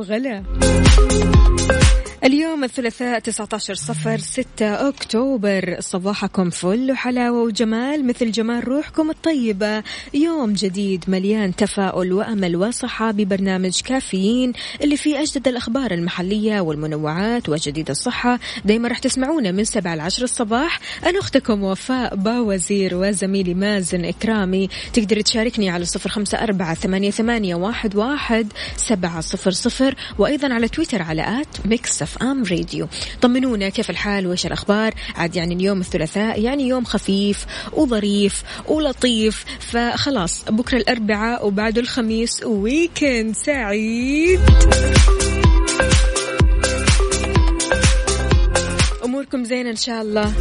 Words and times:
وغلا. 0.00 0.42
اليوم 2.24 2.64
الثلاثاء 2.64 3.18
19 3.18 3.74
صفر 3.74 4.18
6 4.18 4.88
أكتوبر. 4.88 5.76
صباحكم 5.80 6.50
فل 6.50 6.92
وحلاوة 6.92 7.42
وجمال 7.42 8.06
مثل 8.06 8.30
جمال 8.30 8.68
روحكم 8.68 9.10
الطيبة. 9.10 9.82
يوم 10.14 10.52
جديد 10.52 11.04
مليان 11.08 11.56
تفاؤل 11.56 12.12
وأمل 12.12 12.56
وصحة 12.56 13.10
ببرنامج 13.10 13.80
كافيين 13.80 14.52
اللي 14.82 14.96
فيه 14.96 15.20
أجدد 15.20 15.48
الأخبار 15.48 15.90
المحلية 15.90 16.60
والمنوعات 16.60 17.48
وجديد 17.48 17.90
الصحة. 17.90 18.38
دايما 18.64 18.88
راح 18.88 18.98
تسمعونا 18.98 19.50
من 19.50 19.64
7 19.64 19.94
ل 19.94 20.00
10 20.00 20.24
الصباح. 20.24 20.80
أنا 21.06 21.18
أختكم 21.18 21.62
وفاء 21.64 22.14
باوزير 22.14 22.94
وزميلي 22.94 23.54
مازن 23.54 24.04
إكرامي. 24.04 24.68
تقدر 24.92 25.20
تشاركني 25.20 25.70
على 25.70 25.84
صفر 25.84 26.10
خمسة 26.10 26.38
أربعة 26.42 26.74
ثمانية, 26.74 27.10
ثمانية 27.10 27.54
واحد, 27.54 27.96
واحد 27.96 28.52
سبعة 28.76 29.20
صفر 29.20 29.50
صفر. 29.50 29.94
وأيضا 30.18 30.54
على 30.54 30.68
تويتر 30.68 31.02
على 31.02 31.40
at 31.40 31.66
Mix 31.66 32.09
FM 32.10 32.44
Radio. 32.44 32.88
طمنونا 33.22 33.68
كيف 33.68 33.90
الحال؟ 33.90 34.26
وإيش 34.26 34.46
الأخبار؟ 34.46 34.94
عاد 35.16 35.36
يعني 35.36 35.54
اليوم 35.54 35.80
الثلاثاء 35.80 36.40
يعني 36.40 36.68
يوم 36.68 36.84
خفيف 36.84 37.46
وظريف 37.72 38.42
ولطيف. 38.68 39.44
فخلاص 39.60 40.44
بكرة 40.48 40.76
الأربعاء 40.78 41.46
وبعده 41.46 41.80
الخميس 41.80 42.42
ويكند 42.44 43.34
سعيد. 43.36 44.40
أموركم 49.04 49.44
زينة 49.44 49.70
إن 49.70 49.76
شاء 49.76 50.02
الله. 50.02 50.32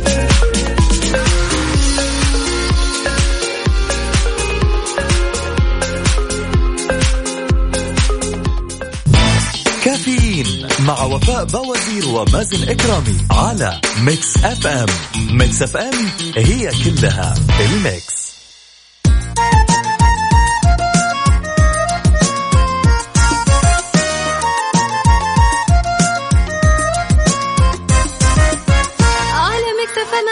مع 10.79 11.03
وفاء 11.03 11.45
باوزير 11.45 12.07
ومازن 12.07 12.69
إكرامي 12.69 13.17
على 13.31 13.81
Mix 14.01 14.37
FM. 14.37 14.87
Mix 15.31 15.61
FM 15.61 16.09
هي 16.35 16.71
كلها 16.83 17.35
ال 17.59 17.71
mix. 17.71 18.19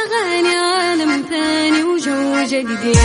أغاني 0.08 0.56
عالم 0.56 1.26
ثاني 1.30 1.84
وجو 1.84 2.46
جديد. 2.46 2.98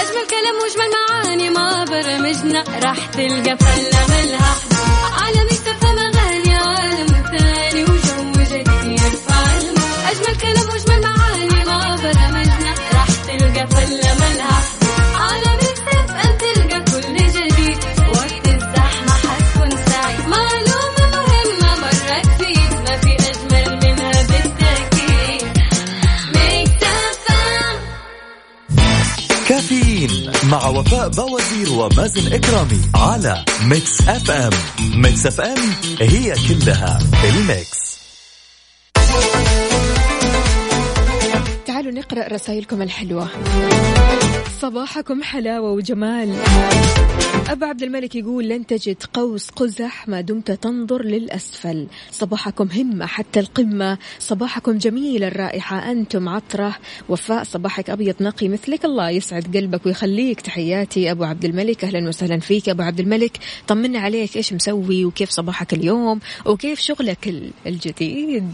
أجمل 0.00 0.26
كلام 0.30 0.56
وأجمل 0.62 0.90
معاني 0.94 1.50
مع 1.50 1.84
برامجنا 1.84 2.64
راح 2.84 3.06
تلقى 3.06 3.56
فله 3.56 3.89
ومازن 32.10 32.32
إكرامي 32.32 32.80
على 32.94 33.44
Mix 33.62 34.00
FM. 34.00 34.50
Mix 34.80 35.26
FM 35.26 35.58
هي 36.00 36.34
كلها 36.48 36.98
ال 37.24 37.35
mix. 37.35 37.79
رسائلكم 42.32 42.82
الحلوة. 42.82 43.28
صباحكم 44.60 45.22
حلاوة 45.22 45.72
وجمال. 45.72 46.36
أبو 47.48 47.64
عبد 47.64 47.82
الملك 47.82 48.14
يقول 48.14 48.48
لن 48.48 48.66
تجد 48.66 48.96
قوس 49.14 49.50
قزح 49.50 50.08
ما 50.08 50.20
دمت 50.20 50.50
تنظر 50.50 51.02
للأسفل. 51.04 51.86
صباحكم 52.12 52.68
همة 52.74 53.06
حتى 53.06 53.40
القمة. 53.40 53.98
صباحكم 54.18 54.78
جميل 54.78 55.24
الرائحة 55.24 55.90
أنتم 55.90 56.28
عطرة. 56.28 56.76
وفاء 57.08 57.44
صباحك 57.44 57.90
أبيض 57.90 58.14
نقي 58.20 58.48
مثلك 58.48 58.84
الله 58.84 59.10
يسعد 59.10 59.56
قلبك 59.56 59.86
ويخليك. 59.86 60.40
تحياتي 60.40 61.10
أبو 61.10 61.24
عبد 61.24 61.44
الملك 61.44 61.84
أهلا 61.84 62.08
وسهلا 62.08 62.40
فيك 62.40 62.68
أبو 62.68 62.82
عبد 62.82 63.00
الملك. 63.00 63.38
طمنا 63.68 63.98
عليك 63.98 64.36
إيش 64.36 64.52
مسوي 64.52 65.04
وكيف 65.04 65.30
صباحك 65.30 65.74
اليوم؟ 65.74 66.20
وكيف 66.46 66.80
شغلك 66.80 67.28
ال- 67.28 67.50
الجديد؟ 67.66 68.52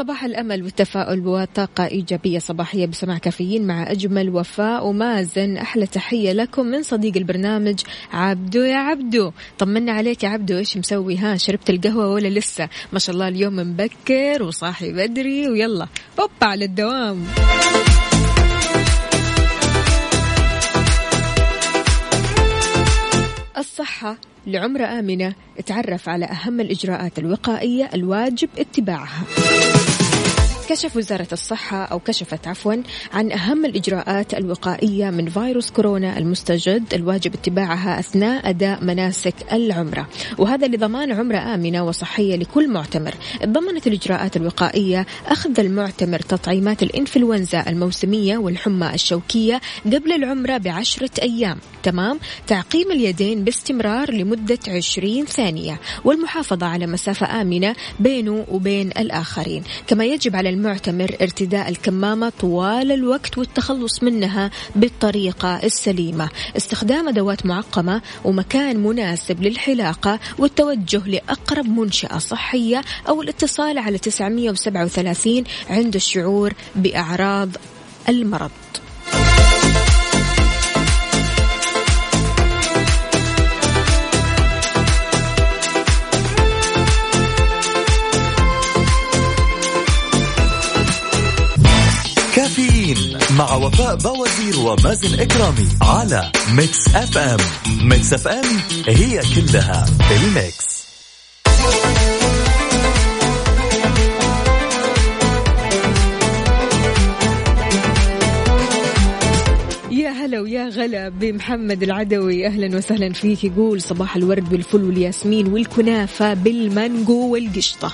صباح 0.00 0.24
الأمل 0.24 0.62
والتفاؤل 0.62 1.26
وطاقة 1.26 1.86
إيجابية 1.86 2.38
صباحية 2.38 2.86
بسماع 2.86 3.18
كافيين 3.18 3.66
مع 3.66 3.90
أجمل 3.90 4.30
وفاء 4.30 4.86
ومازن. 4.86 5.56
أحلى 5.56 5.86
تحية 5.86 6.32
لكم 6.32 6.66
من 6.66 6.82
صديق 6.82 7.16
البرنامج 7.16 7.80
عبدو 8.12 8.60
يا 8.60 8.76
عبدو. 8.76 9.32
طمنا 9.58 9.92
عليك 9.92 10.24
يا 10.24 10.28
عبدو 10.28 10.58
إيش 10.58 10.76
مسوي؟ 10.76 11.16
ها 11.16 11.36
شربت 11.36 11.70
القهوة 11.70 12.08
ولا 12.08 12.28
لسه؟ 12.28 12.68
ما 12.92 12.98
شاء 12.98 13.14
الله 13.14 13.28
اليوم 13.28 13.56
مبكر 13.56 14.42
وصاحي 14.42 14.92
بدري 14.92 15.48
ويلا 15.48 15.86
هوبا 16.20 16.46
على 16.46 16.64
الدوام. 16.64 17.24
الصحة 23.58 24.16
لعمرة 24.46 24.84
آمنة 24.84 25.34
اتعرف 25.58 26.08
على 26.08 26.24
أهم 26.24 26.60
الإجراءات 26.60 27.18
الوقائية 27.18 27.90
الواجب 27.94 28.48
اتباعها. 28.58 29.24
كشف 30.70 30.96
وزارة 30.96 31.28
الصحة 31.32 31.84
أو 31.84 31.98
كشفت 31.98 32.48
عفوا 32.48 32.74
عن 33.12 33.32
أهم 33.32 33.64
الإجراءات 33.64 34.34
الوقائية 34.34 35.10
من 35.10 35.28
فيروس 35.28 35.70
كورونا 35.70 36.18
المستجد 36.18 36.94
الواجب 36.94 37.34
اتباعها 37.34 37.98
أثناء 37.98 38.50
أداء 38.50 38.84
مناسك 38.84 39.34
العمرة. 39.52 40.08
وهذا 40.38 40.66
لضمان 40.66 41.12
عمرة 41.12 41.38
آمنة 41.38 41.84
وصحية 41.84 42.36
لكل 42.36 42.68
معتمر. 42.68 43.14
ضمنت 43.44 43.86
الإجراءات 43.86 44.36
الوقائية 44.36 45.06
أخذ 45.26 45.60
المعتمر 45.60 46.18
تطعيمات 46.18 46.82
الإنفلونزا 46.82 47.64
الموسمية 47.68 48.38
والحمى 48.38 48.94
الشوكية 48.94 49.60
قبل 49.86 50.12
العمرة 50.12 50.56
بعشرة 50.56 51.10
أيام. 51.22 51.58
تمام؟ 51.82 52.18
تعقيم 52.46 52.90
اليدين 52.90 53.44
باستمرار 53.44 54.14
لمدة 54.14 54.58
20 54.68 55.26
ثانية. 55.26 55.80
والمحافظة 56.04 56.66
على 56.66 56.86
مسافة 56.86 57.40
آمنة 57.40 57.74
بينه 58.00 58.44
وبين 58.48 58.88
الآخرين. 58.88 59.62
كما 59.86 60.04
يجب 60.04 60.36
على 60.36 60.48
المعتمر 60.60 61.16
ارتداء 61.20 61.68
الكمامة 61.68 62.32
طوال 62.40 62.92
الوقت 62.92 63.38
والتخلص 63.38 64.02
منها 64.02 64.50
بالطريقة 64.76 65.56
السليمة. 65.56 66.28
استخدام 66.56 67.08
أدوات 67.08 67.46
معقمة 67.46 68.02
ومكان 68.24 68.76
مناسب 68.76 69.42
للحلاقة 69.42 70.20
والتوجه 70.38 71.06
لأقرب 71.06 71.68
منشأة 71.68 72.18
صحية 72.18 72.82
أو 73.08 73.22
الاتصال 73.22 73.78
على 73.78 73.98
937 73.98 75.44
عند 75.70 75.94
الشعور 75.94 76.52
بأعراض 76.76 77.48
المرض. 78.08 78.50
باوزير 93.58 94.58
ومازن 94.58 95.20
إكرامي 95.20 95.68
على 95.82 96.32
Mix 96.54 96.88
FM. 96.88 97.38
Mix 97.88 98.12
FM 98.12 98.44
هي 98.88 99.20
كلها 99.34 99.86
ال 100.10 100.24
mix. 100.24 100.80
يا 109.90 110.10
هلا 110.10 110.40
ويا 110.40 110.68
غلا 110.68 111.08
بمحمد 111.08 111.82
العدوي. 111.82 112.46
أهلا 112.46 112.76
وسهلا 112.76 113.12
فيك. 113.12 113.44
يقول 113.44 113.82
صباح 113.82 114.16
الورد 114.16 114.48
بالفل 114.48 114.84
والياسمين 114.84 115.52
والكنافة 115.52 116.34
بالمانجو 116.34 117.32
والقشطة. 117.32 117.92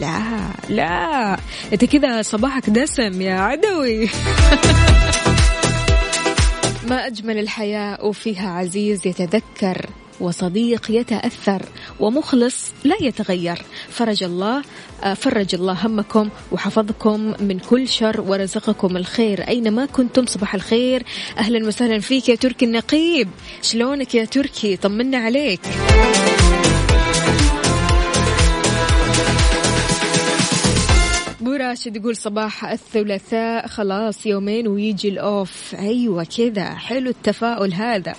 لا 0.00 0.20
لا. 0.68 1.38
انت 1.72 1.84
كذا 1.84 2.22
صباحك 2.22 2.70
دسم 2.70 3.20
يا 3.22 3.34
عدوي. 3.34 4.08
ما 6.88 7.06
أجمل 7.06 7.38
الحياة 7.38 8.04
وفيها 8.04 8.50
عزيز 8.50 9.06
يتذكر 9.06 9.90
وصديق 10.20 10.90
يتأثر 10.90 11.62
ومخلص 12.00 12.72
لا 12.84 12.96
يتغير. 13.00 13.62
فرج 13.88 14.24
الله 14.24 14.62
آه، 15.04 15.14
فرج 15.14 15.54
الله 15.54 15.86
همكم 15.86 16.28
وحفظكم 16.52 17.34
من 17.40 17.58
كل 17.58 17.88
شر 17.88 18.20
ورزقكم 18.20 18.96
الخير. 18.96 19.48
أينما 19.48 19.86
كنتم 19.86 20.26
صباح 20.26 20.54
الخير 20.54 21.02
أهلا 21.38 21.66
وسهلا 21.66 22.00
فيك 22.00 22.28
يا 22.28 22.34
تركي 22.34 22.64
النقيب. 22.64 23.28
شلونك 23.62 24.14
يا 24.14 24.24
تركي؟ 24.24 24.76
طمنا 24.76 25.18
عليك. 25.18 25.60
راشد 31.72 31.96
يقول 31.96 32.16
صباح 32.16 32.64
الثلاثاء. 32.64 33.66
خلاص 33.66 34.26
يومين 34.26 34.68
ويجي 34.68 35.08
الأوف. 35.08 35.74
أيوه 35.74 36.24
كذا. 36.24 36.74
حلو 36.74 37.10
التفاؤل 37.10 37.74
هذا. 37.74 38.14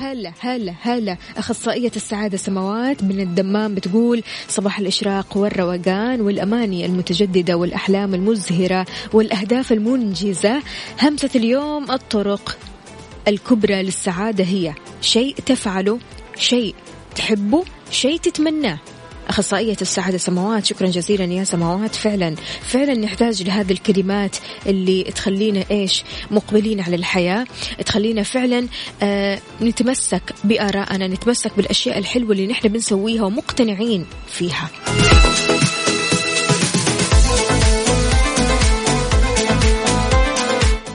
هلا 0.00 0.32
هلا 0.40 0.74
هلا. 0.80 1.16
أخصائية 1.36 1.92
السعادة 1.96 2.36
سماوات 2.36 3.02
من 3.02 3.20
الدمام 3.20 3.74
بتقول 3.74 4.22
صباح 4.48 4.78
الإشراق 4.78 5.36
والروقان 5.36 6.20
والأماني 6.20 6.86
المتجددة 6.86 7.56
والأحلام 7.56 8.14
المزهرة 8.14 8.86
والأهداف 9.12 9.72
المنجزة. 9.72 10.62
همسة 11.02 11.30
اليوم 11.34 11.90
الطرق 11.90 12.58
الكبرى 13.28 13.82
للسعادة 13.82 14.44
هي 14.44 14.74
شيء 15.00 15.34
تفعله 15.34 15.98
شيء 16.36 16.74
تحبه 17.16 17.64
شيء 17.90 18.18
تتمناه. 18.18 18.78
أخصائية 19.28 19.76
السعادة 19.82 20.18
سماوات 20.18 20.64
شكرا 20.64 20.88
جزيلا 20.88 21.24
يا 21.24 21.44
سماوات. 21.44 21.94
فعلا 21.94 22.34
فعلا 22.62 22.94
نحتاج 22.94 23.42
لهذه 23.42 23.72
الكلمات 23.72 24.36
اللي 24.66 25.02
تخلينا 25.02 25.64
إيش؟ 25.70 26.04
مقبلين 26.30 26.80
على 26.80 26.96
الحياة 26.96 27.46
تخلينا 27.86 28.22
فعلا 28.22 28.66
آه 29.02 29.38
نتمسك 29.62 30.22
بآرائنا 30.44 31.06
نتمسك 31.06 31.52
بالأشياء 31.56 31.98
الحلوة 31.98 32.32
اللي 32.32 32.46
نحن 32.46 32.68
بنسويها 32.68 33.22
ومقتنعين 33.22 34.06
فيها. 34.26 34.70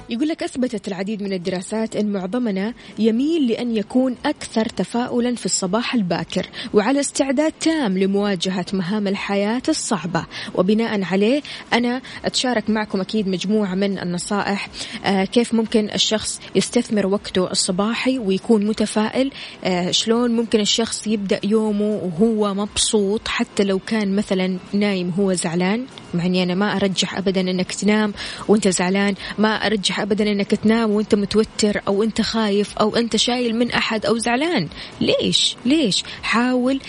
يقول 0.10 0.28
لك 0.28 0.44
أثبتت 0.44 0.88
العديد 0.88 1.24
من 1.24 1.34
الدراسات 1.34 1.96
أن 1.96 2.12
معظمنا 2.12 2.74
يميل 3.00 3.48
لأن 3.48 3.76
يكون 3.78 4.16
أكثر 4.26 4.66
تفاؤلا 4.66 5.36
في 5.36 5.46
الصباح 5.46 5.96
الباكر 5.96 6.46
وعلى 6.74 7.00
استعداد 7.00 7.52
تام 7.52 7.98
لمواجهة 7.98 8.66
مهام 8.74 9.08
الحياة 9.08 9.62
الصعبة. 9.70 10.26
وبناء 10.56 11.04
عليه 11.04 11.42
أنا 11.74 12.02
أتشارك 12.26 12.70
معكم 12.70 13.02
أكيد 13.02 13.28
مجموعة 13.28 13.76
من 13.76 14.00
النصائح 14.00 14.70
آه 15.06 15.26
كيف 15.26 15.54
ممكن 15.54 15.90
الشخص 15.90 16.42
يستثمر 16.56 17.08
وقته 17.08 17.52
الصباحي 17.52 18.20
ويكون 18.20 18.66
متفائل 18.66 19.32
آه 19.64 19.92
شلون 19.92 20.32
ممكن 20.32 20.60
الشخص 20.60 21.08
يبدأ 21.08 21.40
يومه 21.44 22.12
وهو 22.20 22.54
مبسوط 22.54 23.28
حتى 23.28 23.64
لو 23.64 23.80
كان 23.80 24.16
مثلا 24.16 24.58
نايم 24.74 25.14
هو 25.20 25.34
زعلان. 25.34 25.86
مع 26.14 26.26
اني 26.26 26.44
أنا 26.44 26.56
ما 26.56 26.76
أرجح 26.76 27.18
ابدا 27.18 27.42
إنك 27.42 27.74
تنام 27.74 28.14
وأنت 28.48 28.68
زعلان 28.68 29.16
ما 29.38 29.56
ابدا 30.02 30.32
إنك 30.32 30.52
تنام 30.56 30.92
وأنت 30.92 31.16
متوتر 31.16 31.82
أو 31.88 32.04
أنت 32.04 32.22
خايف 32.22 32.78
أو 32.78 32.96
أنت 32.96 33.16
شايل 33.16 33.56
من 33.56 33.72
أحد 33.72 34.06
أو 34.06 34.18
زعلان. 34.18 34.68
ليش؟ 35.02 35.56
ليش؟ 35.66 36.04
حاول 36.24 36.80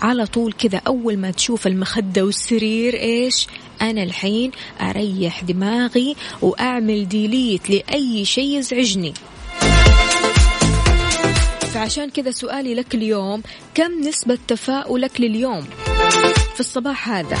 على 0.00 0.26
طول 0.26 0.52
كذا 0.52 0.80
أول 0.86 1.16
ما 1.16 1.30
تشوف 1.30 1.66
المخدة 1.66 2.24
والسرير 2.24 2.94
إيش؟ 2.94 3.46
أنا 3.82 4.02
الحين 4.02 4.50
أريح 4.80 5.42
دماغي 5.42 6.16
وأعمل 6.42 7.08
ديليت 7.08 7.70
لأي 7.70 8.24
شيء 8.24 8.58
يزعجني. 8.58 9.14
فعشان 11.74 12.10
كذا 12.10 12.30
سؤالي 12.30 12.74
لك 12.74 12.94
اليوم 12.94 13.42
كم 13.74 14.00
نسبة 14.08 14.38
تفاؤلك 14.48 15.20
لليوم 15.20 15.64
في 16.54 16.60
الصباح 16.60 17.08
هذا؟ 17.08 17.38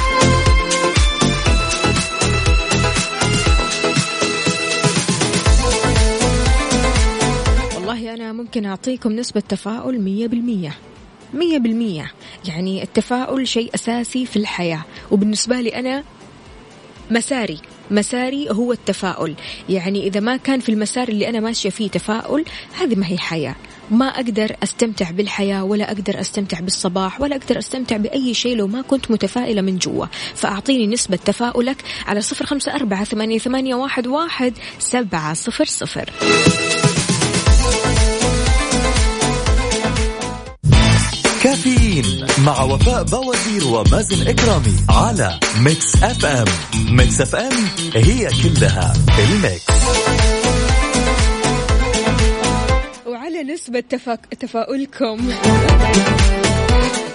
أنا 8.14 8.32
ممكن 8.32 8.66
أعطيكم 8.66 9.12
نسبة 9.12 9.40
تفاؤل 9.40 10.00
مية 10.00 10.26
بالمية. 10.26 10.74
مية 11.34 11.58
بالمية. 11.58 12.12
يعني 12.48 12.82
التفاؤل 12.82 13.48
شيء 13.48 13.70
أساسي 13.74 14.26
في 14.26 14.36
الحياة. 14.36 14.84
وبالنسبة 15.10 15.60
لي 15.60 15.78
أنا 15.78 16.04
مساري. 17.10 17.58
مساري 17.90 18.50
هو 18.50 18.72
التفاؤل. 18.72 19.34
يعني 19.68 20.06
إذا 20.06 20.20
ما 20.20 20.36
كان 20.36 20.60
في 20.60 20.68
المسار 20.68 21.08
اللي 21.08 21.28
أنا 21.28 21.40
ماشية 21.40 21.70
فيه 21.70 21.88
تفاؤل 21.88 22.44
هذه 22.80 22.94
ما 22.94 23.06
هي 23.06 23.18
حياة. 23.18 23.54
ما 23.90 24.06
أقدر 24.06 24.56
أستمتع 24.62 25.10
بالحياة 25.10 25.64
ولا 25.64 25.92
أقدر 25.92 26.20
أستمتع 26.20 26.60
بالصباح 26.60 27.20
ولا 27.20 27.36
أقدر 27.36 27.58
أستمتع 27.58 27.96
بأي 27.96 28.34
شيء 28.34 28.56
لو 28.56 28.66
ما 28.66 28.82
كنت 28.82 29.10
متفائلة 29.10 29.62
من 29.62 29.78
جوا. 29.78 30.06
فأعطيني 30.34 30.86
نسبة 30.86 31.16
تفاؤلك 31.16 31.84
على 32.06 32.20
صفر 32.20 32.46
خمسة 32.46 32.74
أربعة 32.74 33.04
ثمانية, 33.04 33.74
واحد 34.06 34.54
سبعة 34.78 35.34
صفر 35.34 35.64
صفر. 35.64 36.10
كافيين 41.48 42.26
مع 42.44 42.62
وفاء 42.62 43.02
باوزير 43.02 43.66
ومازن 43.66 44.28
إكرامي 44.28 44.76
على 44.88 45.40
Mix 45.64 46.02
FM. 46.02 46.44
Mix 46.90 47.20
FM 47.20 47.52
هي 47.94 48.28
كلها 48.28 48.92
ال 49.18 49.27
mix. 49.27 49.64
وعلى 53.06 53.42
نسبة 53.42 53.80
تفا... 53.80 54.14
تفاؤلكم. 54.40 55.28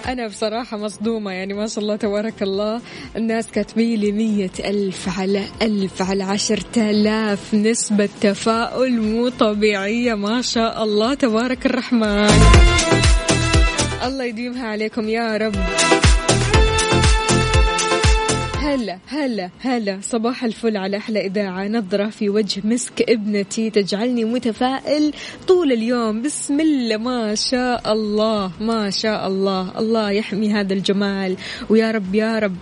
أنا 0.08 0.28
بصراحة 0.28 0.78
مصدومة 0.78 1.32
يعني 1.32 1.54
ما 1.54 1.68
شاء 1.68 1.84
الله 1.84 1.96
تبارك 1.96 2.44
الله. 2.44 2.82
الناس 3.16 3.48
كاتبين 3.48 4.00
لي 4.00 4.12
مية 4.12 4.52
ألف 4.60 5.20
على 5.20 5.46
ألف 5.62 6.02
على 6.02 6.24
عشرة 6.24 6.66
آلاف 6.78 7.54
نسبة 7.54 8.10
تفاؤل 8.22 9.02
مو 9.02 9.30
طبيعية 9.30 10.14
ما 10.14 10.42
شاء 10.42 10.84
الله 10.84 11.14
تبارك 11.14 11.66
الرحمن. 11.66 12.30
الله 14.06 14.24
يديمها 14.24 14.68
عليكم 14.68 15.10
يا 15.10 15.38
رب. 15.38 15.56
هلا 18.60 19.00
هلا 19.08 19.50
هلا. 19.60 20.00
صباح 20.02 20.44
الفل 20.44 20.78
على 20.78 20.98
أحلى 20.98 21.26
إذاعة. 21.26 21.68
نظرة 21.68 22.10
في 22.10 22.30
وجه 22.30 22.62
مسك 22.64 23.02
ابنتي 23.10 23.70
تجعلني 23.70 24.26
متفائل 24.26 25.14
طول 25.48 25.72
اليوم. 25.72 26.22
بسم 26.22 26.60
الله 26.60 26.98
ما 26.98 27.36
شاء 27.36 27.94
الله 27.94 28.52
ما 28.62 28.90
شاء 28.90 29.28
الله. 29.28 29.80
الله 29.80 30.12
يحمي 30.12 30.54
هذا 30.54 30.74
الجمال. 30.74 31.38
ويا 31.70 31.92
رب 31.92 32.16
يا 32.16 32.40
رب 32.40 32.56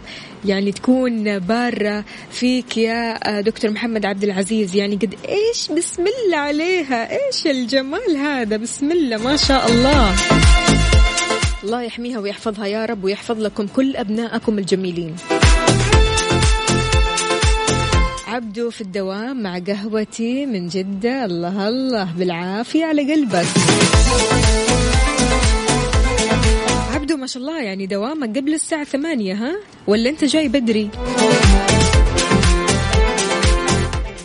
يعني 0.46 0.72
تكون 0.72 1.40
بارة 1.40 2.06
فيك 2.32 2.78
يا 2.78 3.42
دكتور 3.42 3.72
محمد 3.72 4.06
عبد 4.06 4.24
العزيز. 4.24 4.76
يعني 4.76 4.96
قد 4.96 5.16
إيش 5.30 5.72
بسم 5.72 6.04
الله 6.08 6.38
عليها. 6.38 7.12
إيش 7.12 7.48
الجمال 7.48 8.18
هذا. 8.18 8.58
بسم 8.58 8.92
الله 8.92 9.18
ما 9.18 9.36
شاء 9.36 9.72
الله. 9.72 10.16
الله 11.64 11.82
يحميها 11.82 12.20
ويحفظها 12.20 12.66
يا 12.66 12.86
رب 12.86 13.04
ويحفظ 13.04 13.40
لكم 13.40 13.68
كل 13.68 13.96
أبنائكم 13.96 14.60
الجميلين. 14.60 15.16
عبدو 18.28 18.70
في 18.70 18.82
الدوام 18.82 19.44
مع 19.44 19.60
قهوتي 19.60 20.46
من 20.46 20.68
جدة. 20.68 21.26
الله 21.26 21.68
الله 21.68 22.08
بالعافية 22.18 22.86
على 22.86 23.14
قلبك. 23.14 23.46
عبدو 26.94 27.18
ما 27.18 27.28
شاء 27.28 27.44
الله 27.44 27.62
يعني 27.62 27.88
دوامك 27.88 28.38
قبل 28.38 28.54
الساعة 28.54 28.84
ثمانية 28.84 29.34
ها؟ 29.34 29.56
ولا 29.88 30.10
أنت 30.10 30.26
جاي 30.26 30.48
بدري؟ 30.48 30.90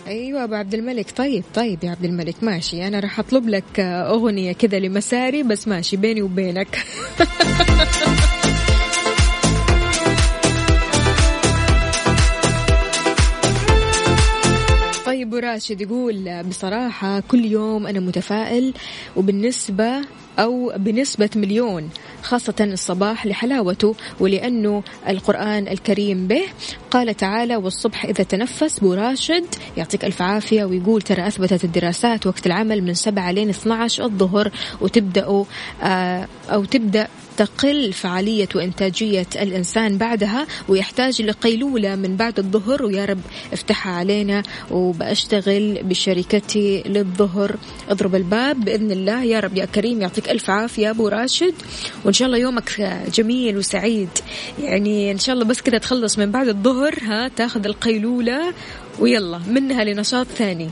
أيوه 0.06 0.44
أبو 0.44 0.54
عبد 0.54 0.74
الملك. 0.74 1.10
طيب 1.16 1.44
طيب 1.54 1.84
يا 1.84 1.90
عبد 1.90 2.04
الملك 2.04 2.34
ماشي. 2.42 2.86
أنا 2.86 3.00
راح 3.00 3.18
أطلب 3.18 3.48
لك 3.48 3.80
أغنية 3.80 4.52
كذا 4.52 4.78
لمساري 4.78 5.42
بس 5.42 5.68
ماشي 5.68 5.96
بيني 5.96 6.22
وبينك. 6.22 6.68
أبو 15.36 15.36
راشد 15.36 15.80
يقول 15.80 16.42
بصراحة 16.42 17.20
كل 17.20 17.44
يوم 17.44 17.86
أنا 17.86 18.00
متفائل 18.00 18.74
وبالنسبة 19.16 20.02
أو 20.38 20.72
بنسبة 20.76 21.30
مليون 21.36 21.90
خاصة 22.22 22.54
الصباح 22.60 23.26
لحلاوته 23.26 23.94
ولأنه 24.20 24.82
القرآن 25.08 25.68
الكريم 25.68 26.26
به 26.26 26.42
قال 26.90 27.16
تعالى 27.16 27.56
والصبح 27.56 28.04
إذا 28.04 28.24
تنفس 28.24 28.80
براشد 28.80 29.44
يعطيك 29.76 30.04
ألف 30.04 30.22
عافية 30.22 30.64
ويقول 30.64 31.02
ترى 31.02 31.26
أثبتت 31.26 31.64
الدراسات 31.64 32.26
وقت 32.26 32.46
العمل 32.46 32.82
من 32.82 32.94
7 32.94 33.30
لين 33.32 33.48
12 33.48 34.04
الظهر 34.04 34.50
وتبدأوا 34.80 35.44
آه، 35.82 36.28
أو 36.50 36.64
تبدأ 36.64 37.08
تقل 37.36 37.92
فعالية 37.92 38.48
وإنتاجية 38.54 39.26
الإنسان 39.36 39.98
بعدها 39.98 40.46
ويحتاج 40.68 41.22
لقيلولة 41.22 41.96
من 41.96 42.16
بعد 42.16 42.38
الظهر. 42.38 42.84
ويا 42.84 43.04
رب 43.04 43.20
افتحها 43.52 43.92
علينا 43.92 44.42
وبأشتغل 44.70 45.82
بشركتي 45.82 46.82
للظهر. 46.86 47.56
اضرب 47.88 48.14
الباب 48.14 48.64
بإذن 48.64 48.90
الله. 48.90 49.24
يا 49.24 49.40
رب 49.40 49.56
يا 49.56 49.64
كريم 49.64 50.02
يعطيك 50.02 50.30
ألف 50.30 50.50
عافية 50.50 50.90
أبو 50.90 51.08
راشد. 51.08 51.54
وإن 52.04 52.12
شاء 52.12 52.26
الله 52.26 52.38
يومك 52.38 53.00
جميل 53.14 53.56
وسعيد. 53.56 54.08
يعني 54.62 55.12
إن 55.12 55.18
شاء 55.18 55.34
الله 55.34 55.44
بس 55.44 55.60
كذا 55.60 55.78
تخلص 55.78 56.18
من 56.18 56.30
بعد 56.30 56.48
الظهر 56.48 56.98
ها 57.02 57.28
تاخذ 57.28 57.64
القيلولة 57.66 58.54
ويلا 58.98 59.40
منها 59.48 59.84
لنشاط 59.84 60.26
ثاني. 60.26 60.68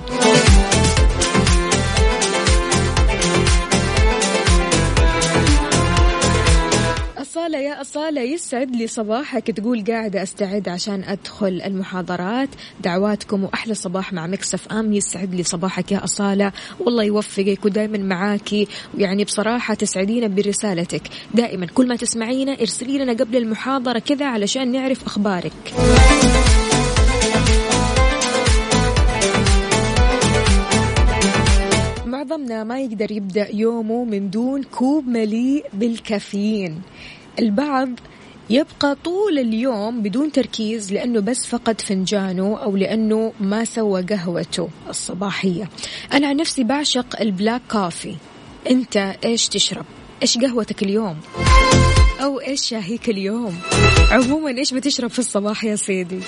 أصالة 7.55 7.69
يا 7.69 7.81
أصالة 7.81 8.21
يسعد 8.21 8.77
لي 8.77 8.87
صباحك. 8.87 9.51
تقول 9.51 9.85
قاعدة 9.85 10.23
أستعد 10.23 10.69
عشان 10.69 11.05
أدخل 11.05 11.63
المحاضرات. 11.65 12.49
دعواتكم 12.81 13.45
وأحلى 13.45 13.75
صباح 13.75 14.13
مع 14.13 14.27
مكسف 14.27 14.73
أم. 14.73 14.93
يسعد 14.93 15.35
لي 15.35 15.43
صباحك 15.43 15.93
يا 15.93 16.05
أصالة. 16.05 16.53
والله 16.81 17.05
يوفقك 17.05 17.65
ودائما 17.65 17.99
معاكي 17.99 18.69
ويعني 18.95 19.25
بصراحة 19.25 19.75
تسعدينا 19.75 20.27
برسالتك. 20.27 21.03
دائما 21.35 21.67
كل 21.67 21.89
ما 21.89 21.97
تسمعينا 21.97 22.61
ارسلي 22.61 22.99
لنا 22.99 23.13
قبل 23.13 23.37
المحاضرة 23.37 23.99
كذا 23.99 24.27
علشان 24.27 24.73
نعرف 24.73 25.05
أخبارك. 25.05 25.75
معظمنا 32.07 32.65
ما 32.65 32.81
يقدر 32.81 33.13
يبدأ 33.13 33.49
يومه 33.55 34.05
من 34.05 34.31
دون 34.31 34.63
كوب 34.63 35.09
مليء 35.09 35.65
بالكافيين. 35.73 36.83
البعض 37.39 37.89
يبقى 38.51 38.97
طول 39.05 39.39
اليوم 39.39 40.03
بدون 40.03 40.33
تركيز 40.33 40.93
لأنه 40.93 41.21
بس 41.21 41.47
فقد 41.47 41.81
فنجانه 41.81 42.59
أو 42.63 42.77
لأنه 42.77 43.33
ما 43.41 43.65
سوى 43.65 44.03
قهوته 44.03 44.69
الصباحية. 44.89 45.69
أنا 46.13 46.27
عن 46.27 46.37
نفسي 46.37 46.65
بعشق 46.65 47.21
البلاك 47.21 47.63
كوفي. 47.71 48.15
أنت 48.71 48.97
إيش 49.25 49.49
تشرب؟ 49.49 49.85
إيش 50.23 50.39
قهوتك 50.39 50.83
اليوم؟ 50.83 51.17
أو 52.23 52.41
إيش 52.41 52.63
شاهيك 52.67 53.09
اليوم؟ 53.09 53.59
عموما 54.11 54.51
إيش 54.59 54.75
بتشرب 54.75 55.11
في 55.11 55.19
الصباح 55.19 55.65
يا 55.65 55.77
سيدي؟ 55.77 56.21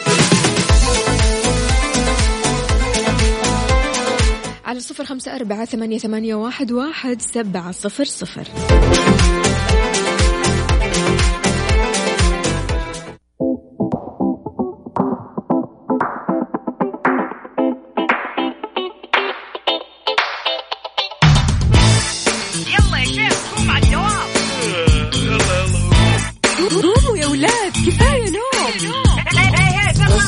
على 4.64 4.80
صفر 4.80 5.04
خمسة 5.04 5.36
أربعة 5.36 5.64
ثمانية, 5.64 5.98
ثمانية 5.98 6.34
واحد, 6.34 6.72
واحد 6.72 7.22
سبعة 7.22 7.72
صفر 7.72 8.04
صفر. 8.04 8.48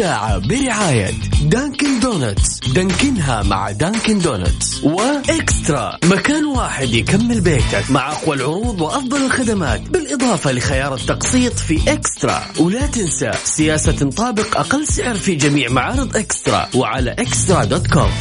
الساعة 0.00 0.38
برعاية 0.38 1.10
Dunkin' 1.42 2.00
Donuts 2.00 2.58
دانكنها 2.74 3.42
مع 3.42 3.70
Dunkin' 3.70 4.18
Donuts 4.18 4.84
و 4.84 5.00
eXtra. 5.00 5.98
مكان 6.04 6.44
واحد 6.44 6.88
يكمل 6.88 7.40
بيتك 7.40 7.90
مع 7.90 8.12
أقوى 8.12 8.36
العروض 8.36 8.80
وأفضل 8.80 9.24
الخدمات 9.26 9.80
بالإضافة 9.80 10.52
لخيار 10.52 10.94
التقسيط 10.94 11.52
في 11.52 11.92
eXtra. 11.92 12.42
ولا 12.60 12.86
تنسى 12.86 13.30
سياسة 13.44 13.92
تطابق 13.92 14.56
أقل 14.56 14.86
سعر 14.86 15.14
في 15.14 15.34
جميع 15.34 15.68
معارض 15.68 16.16
eXtra 16.16 16.68
وعلى 16.74 17.10
eXtra 17.10 17.64
dot 17.64 17.86
com. 17.86 18.12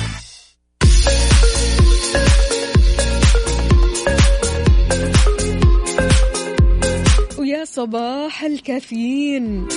صباح 7.74 8.44
الكافيين. 8.44 9.68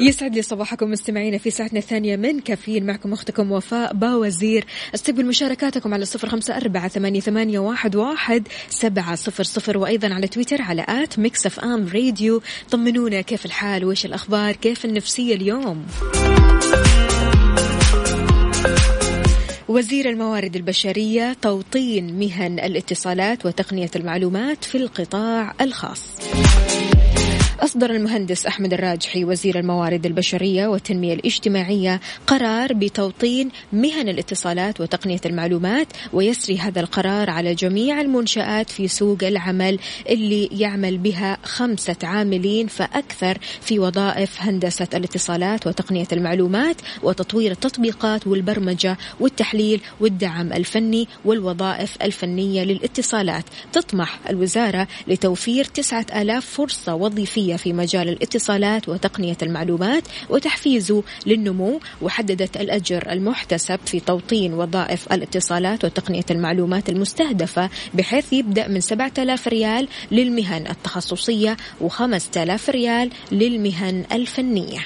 يسعد 0.00 0.34
لي 0.34 0.42
صباحكم 0.42 0.90
مستمعينا 0.90 1.38
في 1.38 1.50
ساعتنا 1.50 1.78
الثانية 1.78 2.16
من 2.16 2.40
كافيين. 2.40 2.86
معكم 2.86 3.12
أختكم 3.12 3.52
وفاء 3.52 3.94
باوزير. 3.94 4.64
استقبل 4.94 5.26
مشاركاتكم 5.26 5.94
على 5.94 6.04
صفر 6.04 6.28
خمسة 6.28 6.56
أربعة 6.56 6.88
ثمانية, 6.88 7.58
واحد 7.94 8.48
سبعة 8.68 9.14
صفر 9.14 9.42
صفر 9.42 9.78
وأيضا 9.78 10.14
على 10.14 10.28
تويتر 10.28 10.62
على 10.62 10.84
at 10.88 11.18
Mix 11.18 11.46
FM 11.46 11.88
Radio. 11.94 12.42
طمنونا 12.70 13.20
كيف 13.20 13.46
الحال؟ 13.46 13.84
وإيش 13.84 14.06
الأخبار؟ 14.06 14.56
كيف 14.56 14.84
النفسية 14.84 15.34
اليوم؟ 15.34 15.86
وزير 19.68 20.10
الموارد 20.10 20.56
البشرية 20.56 21.36
توطين 21.42 22.18
مهن 22.18 22.58
الاتصالات 22.58 23.46
وتقنية 23.46 23.90
المعلومات 23.96 24.64
في 24.64 24.78
القطاع 24.78 25.54
الخاص. 25.60 26.02
أصدر 27.60 27.90
المهندس 27.90 28.46
أحمد 28.46 28.72
الراجحي 28.72 29.24
وزير 29.24 29.58
الموارد 29.58 30.06
البشرية 30.06 30.66
والتنمية 30.66 31.14
الاجتماعية 31.14 32.00
قرار 32.26 32.72
بتوطين 32.72 33.50
مهن 33.72 34.08
الاتصالات 34.08 34.80
وتقنية 34.80 35.20
المعلومات 35.26 35.86
ويسري 36.12 36.58
هذا 36.58 36.80
القرار 36.80 37.30
على 37.30 37.54
جميع 37.54 38.00
المنشآت 38.00 38.70
في 38.70 38.88
سوق 38.88 39.18
العمل 39.22 39.78
اللي 40.08 40.48
يعمل 40.52 40.98
بها 40.98 41.38
خمسة 41.44 41.96
عاملين 42.02 42.66
فأكثر 42.66 43.38
في 43.60 43.78
وظائف 43.78 44.36
هندسة 44.38 44.88
الاتصالات 44.94 45.66
وتقنية 45.66 46.08
المعلومات 46.12 46.76
وتطوير 47.02 47.50
التطبيقات 47.50 48.26
والبرمجة 48.26 48.98
والتحليل 49.20 49.80
والدعم 50.00 50.52
الفني 50.52 51.08
والوظائف 51.24 51.96
الفنية 52.02 52.64
للاتصالات. 52.64 53.44
تطمح 53.72 54.18
الوزارة 54.30 54.88
لتوفير 55.08 55.64
تسعة 55.64 56.06
آلاف 56.14 56.46
فرصة 56.46 56.94
وظيفية 56.94 57.43
في 57.52 57.72
مجال 57.72 58.08
الاتصالات 58.08 58.88
وتقنية 58.88 59.36
المعلومات 59.42 60.02
وتحفيزه 60.30 61.02
للنمو 61.26 61.80
وحددت 62.02 62.56
الأجر 62.56 63.12
المحتسب 63.12 63.78
في 63.86 64.00
توطين 64.00 64.54
وظائف 64.54 65.12
الاتصالات 65.12 65.84
وتقنية 65.84 66.24
المعلومات 66.30 66.88
المستهدفة 66.88 67.70
بحيث 67.94 68.32
يبدأ 68.32 68.68
من 68.68 68.80
7000 68.80 69.48
ريال 69.48 69.88
للمهن 70.10 70.66
التخصصية 70.66 71.56
و5000 71.80 72.70
ريال 72.70 73.10
للمهن 73.32 74.04
الفنية. 74.12 74.80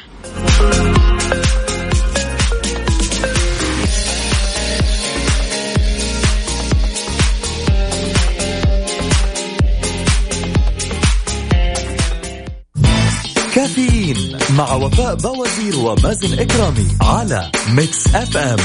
مع 14.58 14.74
وفاء 14.74 15.14
باوزير 15.14 15.78
ومازن 15.78 16.38
إكرامي 16.38 16.86
على 17.02 17.50
Mix 17.70 18.14
FM. 18.14 18.58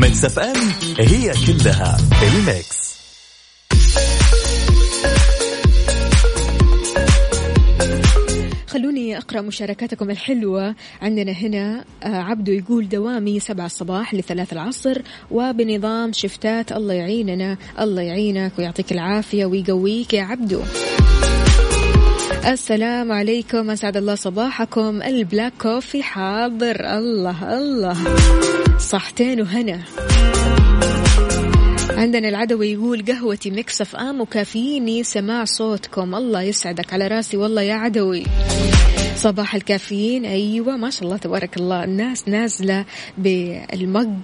Mix 0.00 0.24
FM 0.24 0.56
هي 0.98 1.32
كلها 1.46 1.96
ال 2.22 2.36
mix. 2.36 2.90
خلوني 8.66 9.18
أقرأ 9.18 9.40
مشاركاتكم 9.40 10.10
الحلوة. 10.10 10.74
عندنا 11.02 11.32
هنا 11.32 11.84
آه، 12.02 12.06
عبدو 12.08 12.52
يقول 12.52 12.88
دوامي 12.88 13.40
سبعة 13.40 13.66
الصباح 13.66 14.14
لثلاث 14.14 14.52
العصر 14.52 15.02
وبنظام 15.30 16.12
شفتات 16.12 16.72
الله 16.72 16.94
يعيننا 16.94 17.56
الله 17.80 18.02
يعينك 18.02 18.52
ويعطيك 18.58 18.92
العافية 18.92 19.44
ويقويك 19.44 20.14
يا 20.14 20.22
عبدو. 20.22 20.62
السلام 22.30 23.12
عليكم 23.12 23.70
أسعد 23.70 23.96
الله 23.96 24.14
صباحكم. 24.14 25.02
ال 25.02 25.10
black 25.10 25.52
coffee 25.60 26.02
حاضر. 26.02 26.76
الله 26.98 27.58
الله. 27.58 27.96
صحتين 28.78 29.40
وهنا. 29.40 29.80
عندنا 31.90 32.28
العدوي 32.28 32.72
يقول 32.72 33.04
قهوتي 33.04 33.50
Mix 33.50 33.96
FM 33.96 34.20
وكافييني 34.20 35.02
سماع 35.04 35.44
صوتكم. 35.44 36.14
الله 36.14 36.42
يسعدك 36.42 36.92
على 36.92 37.08
راسي 37.08 37.36
والله 37.36 37.62
يا 37.62 37.74
عدوي. 37.74 38.24
صباح 39.16 39.54
الكافيين. 39.54 40.24
أيوه 40.24 40.76
ما 40.76 40.90
شاء 40.90 41.04
الله 41.04 41.16
تبارك 41.16 41.56
الله. 41.56 41.84
الناس 41.84 42.28
نازلة 42.28 42.84
بال 43.18 43.58
mug 43.58 44.18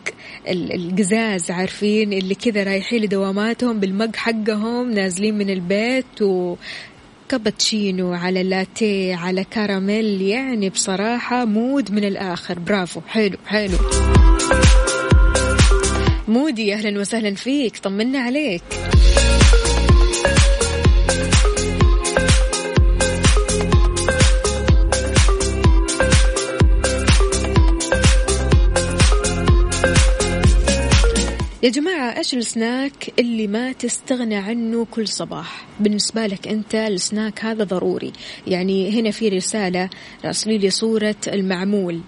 القزاز 0.48 1.50
عارفين؟ 1.50 2.12
اللي 2.12 2.34
كذا 2.34 2.64
رايحين 2.64 3.02
لدواماتهم 3.02 3.80
بال 3.80 3.95
mug 3.95 4.16
حقهم 4.16 4.90
نازلين 4.90 5.38
من 5.38 5.50
البيت 5.50 6.22
و 6.22 6.56
كابتشينو 7.28 8.12
على 8.12 8.42
لاتيه 8.42 9.16
على 9.16 9.44
كراميل 9.44 10.22
يعني 10.22 10.70
بصراحة 10.70 11.44
mood 11.44 11.92
من 11.92 12.04
الآخر. 12.04 12.58
برافو. 12.58 13.00
حلو 13.08 13.36
حلو. 13.46 13.78
مودي 16.28 16.74
أهلا 16.74 17.00
وسهلا 17.00 17.34
فيك. 17.34 17.76
طمنا 17.78 18.18
عليك. 18.18 18.62
يا 31.66 31.70
جماعة 31.70 32.18
إيش 32.18 32.34
السناك 32.34 33.12
اللي 33.18 33.46
ما 33.46 33.72
تستغنى 33.72 34.36
عنه 34.36 34.86
كل 34.90 35.08
صباح؟ 35.08 35.66
بالنسبة 35.80 36.26
لك 36.26 36.48
أنت 36.48 36.74
السناك 36.74 37.44
هذا 37.44 37.64
ضروري. 37.64 38.12
يعني 38.46 39.00
هنا 39.00 39.10
في 39.10 39.28
رسالة 39.28 39.90
راسلي 40.24 40.58
لي 40.58 40.70
صورة 40.70 41.16
المعمول. 41.28 42.00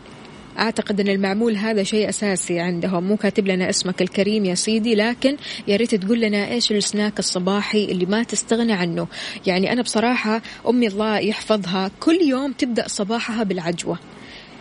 أعتقد 0.59 1.01
أن 1.01 1.09
المعمول 1.09 1.57
هذا 1.57 1.83
شيء 1.83 2.09
أساسي 2.09 2.61
عندهم. 2.61 3.05
مو 3.05 3.17
كاتب 3.17 3.47
لنا 3.47 3.71
اسمك 3.71 4.03
الكريم 4.03 4.45
يا 4.45 4.55
سيدي 4.55 4.95
لكن 4.95 5.37
يا 5.69 5.77
ريت 5.77 5.95
تقول 5.95 6.21
لنا 6.21 6.51
إيش 6.51 6.73
السناك 6.73 7.19
الصباحي 7.19 7.85
اللي 7.85 8.07
ما 8.07 8.23
تستغنى 8.23 8.73
عنه. 8.73 9.07
يعني 9.47 9.73
أنا 9.73 9.83
بصراحة 9.83 10.43
أمي 10.69 10.87
الله 10.87 11.19
يحفظها 11.19 11.91
كل 12.01 12.19
يوم 12.23 12.53
تبدأ 12.53 12.89
صباحها 12.89 13.45
بالعجوة. 13.45 13.99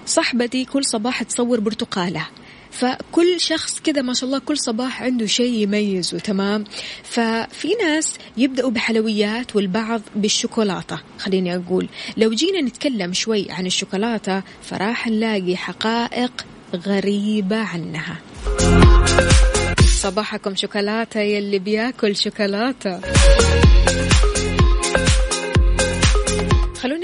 صاحبتي 0.05 0.65
كل 0.65 0.85
صباح 0.85 1.23
تصور 1.23 1.59
برتقالة. 1.59 2.27
فكل 2.77 3.41
شخص 3.41 3.79
كذا 3.79 4.01
ما 4.01 4.13
شاء 4.13 4.27
الله 4.27 4.39
كل 4.39 4.57
صباح 4.57 5.03
عنده 5.03 5.25
شيء 5.25 5.53
يميزه 5.53 6.19
تمام؟ 6.19 6.63
ففي 7.03 7.67
ناس 7.83 8.13
يبدأوا 8.37 8.71
بحلويات 8.71 9.55
والبعض 9.55 10.01
بالشوكولاتة 10.15 10.99
خليني 11.19 11.55
أقول. 11.55 11.89
لو 12.17 12.29
جينا 12.29 12.61
نتكلم 12.61 13.13
شوي 13.13 13.51
عن 13.51 13.65
الشوكولاتة 13.65 14.43
فراح 14.63 15.07
نلاقي 15.07 15.57
حقائق 15.57 16.45
غريبة 16.75 17.57
عنها. 17.57 18.17
صباحكم 20.01 20.55
شوكولاتة 20.55 21.19
يلي 21.19 21.59
بياكل 21.59 22.15
شوكولاتة. 22.15 22.99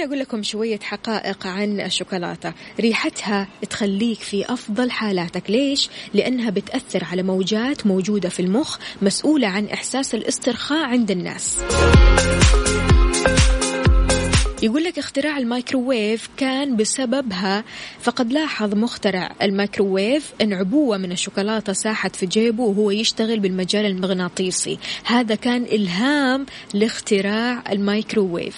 خلوني 0.03 0.15
أقول 0.15 0.19
لكم 0.19 0.43
شوية 0.43 0.79
حقائق 0.79 1.47
عن 1.47 1.79
الشوكولاتة. 1.81 2.53
ريحتها 2.79 3.47
تخليك 3.69 4.19
في 4.19 4.53
أفضل 4.53 4.91
حالاتك. 4.91 5.49
ليش؟ 5.49 5.89
لأنها 6.13 6.49
بتأثر 6.49 7.03
على 7.03 7.23
موجات 7.23 7.87
موجودة 7.87 8.29
في 8.29 8.39
المخ 8.39 8.77
مسؤولة 9.01 9.47
عن 9.47 9.65
إحساس 9.65 10.15
الاسترخاء 10.15 10.85
عند 10.85 11.11
الناس. 11.11 11.59
يقول 14.63 14.83
لك 14.83 14.99
اختراع 14.99 15.37
الميكروويف 15.37 16.29
كان 16.37 16.75
بسببها. 16.75 17.63
فقد 18.01 18.33
لاحظ 18.33 18.75
مخترع 18.75 19.35
الميكروويف 19.41 20.33
إن 20.41 20.53
عبوة 20.53 20.97
من 20.97 21.11
الشوكولاتة 21.11 21.73
ساحت 21.73 22.15
في 22.15 22.25
جيبه 22.25 22.63
وهو 22.63 22.91
يشتغل 22.91 23.39
بالمجال 23.39 23.85
المغناطيسي. 23.85 24.79
هذا 25.05 25.35
كان 25.35 25.63
إلهام 25.63 26.45
لاختراع 26.73 27.63
الميكروويف. 27.71 28.57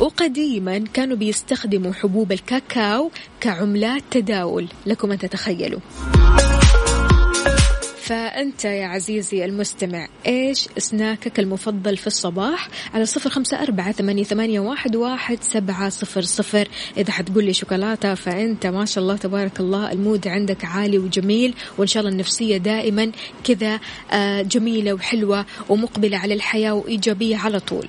وقديما 0.00 0.84
كانوا 0.94 1.16
بيستخدموا 1.16 1.92
حبوب 1.92 2.32
الكاكاو 2.32 3.10
كعملات 3.40 4.02
تداول. 4.10 4.68
لكم 4.86 5.12
أن 5.12 5.18
تتخيلوا. 5.18 5.80
فأنت 8.08 8.64
يا 8.64 8.86
عزيزي 8.86 9.44
المستمع 9.44 10.08
إيش 10.26 10.68
سناكك 10.78 11.38
المفضل 11.38 11.96
في 11.96 12.06
الصباح؟ 12.06 12.68
على 12.94 13.06
صفر 13.06 13.30
خمسة 13.30 13.62
أربعة 13.62 13.92
ثمانية, 13.92 14.60
واحد, 14.60 14.96
واحد 14.96 15.38
سبعة 15.40 15.88
صفر 15.88 16.22
صفر. 16.22 16.68
إذا 16.96 17.12
حتقول 17.12 17.44
لي 17.44 17.52
شوكولاتة 17.52 18.14
فأنت 18.14 18.66
ما 18.66 18.84
شاء 18.84 19.02
الله 19.02 19.16
تبارك 19.16 19.60
الله 19.60 19.92
المود 19.92 20.28
عندك 20.28 20.64
عالي 20.64 20.98
وجميل 20.98 21.54
وإن 21.78 21.86
شاء 21.86 22.00
الله 22.00 22.12
النفسية 22.12 22.56
دائما 22.56 23.12
كذا 23.44 23.80
آه، 24.12 24.42
جميلة 24.42 24.92
وحلوة 24.92 25.46
ومقبلة 25.68 26.18
على 26.18 26.34
الحياة 26.34 26.72
وإيجابية 26.72 27.36
على 27.36 27.60
طول. 27.60 27.88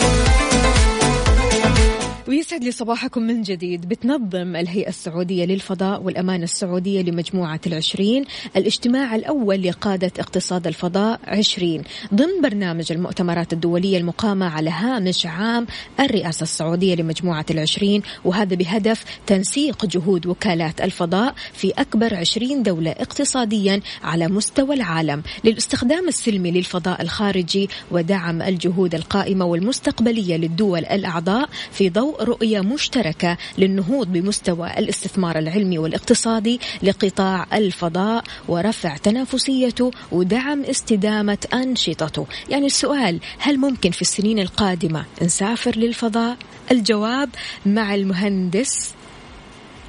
ويسعد 2.31 2.63
لي 2.63 2.71
صباحكم 2.71 3.21
من 3.21 3.41
جديد. 3.41 3.89
بتنظم 3.89 4.55
الهيئة 4.55 4.89
السعودية 4.89 5.45
للفضاء 5.45 6.01
والأمانة 6.01 6.43
السعودية 6.43 7.01
لمجموعة 7.01 7.59
العشرين 7.67 8.25
الاجتماع 8.55 9.15
الأول 9.15 9.61
لقادة 9.61 10.11
اقتصاد 10.19 10.67
الفضاء 10.67 11.19
عشرين 11.23 11.83
ضمن 12.13 12.41
برنامج 12.43 12.91
المؤتمرات 12.91 13.53
الدولية 13.53 13.97
المقامة 13.97 14.45
على 14.45 14.69
هامش 14.69 15.25
عام 15.25 15.67
الرئاسة 15.99 16.43
السعودية 16.43 16.95
لمجموعة 16.95 17.45
العشرين 17.51 18.01
وهذا 18.25 18.55
بهدف 18.55 19.05
تنسيق 19.27 19.85
جهود 19.85 20.27
وكالات 20.27 20.81
الفضاء 20.81 21.33
في 21.53 21.71
أكبر 21.77 22.15
عشرين 22.15 22.63
دولة 22.63 22.91
اقتصاديا 22.91 23.81
على 24.03 24.27
مستوى 24.27 24.75
العالم 24.75 25.23
للاستخدام 25.43 26.07
السلمي 26.07 26.51
للفضاء 26.51 27.01
الخارجي 27.01 27.69
ودعم 27.91 28.41
الجهود 28.41 28.95
القائمة 28.95 29.45
والمستقبلية 29.45 30.37
للدول 30.37 30.85
الأعضاء 30.85 31.49
في 31.71 31.89
ضوء 31.89 32.20
رؤية 32.23 32.61
مشتركة 32.61 33.37
للنهوض 33.57 34.07
بمستوى 34.07 34.69
الاستثمار 34.77 35.39
العلمي 35.39 35.77
والاقتصادي 35.77 36.59
لقطاع 36.83 37.47
الفضاء 37.53 38.23
ورفع 38.47 38.97
تنافسيته 38.97 39.91
ودعم 40.11 40.63
استدامة 40.63 41.37
أنشطته 41.53 42.25
يعني 42.49 42.65
السؤال 42.65 43.19
هل 43.39 43.57
ممكن 43.57 43.91
في 43.91 44.01
السنين 44.01 44.39
القادمة 44.39 45.05
نسافر 45.21 45.77
للفضاء؟ 45.77 46.37
الجواب 46.71 47.29
مع 47.65 47.95
المهندس 47.95 48.93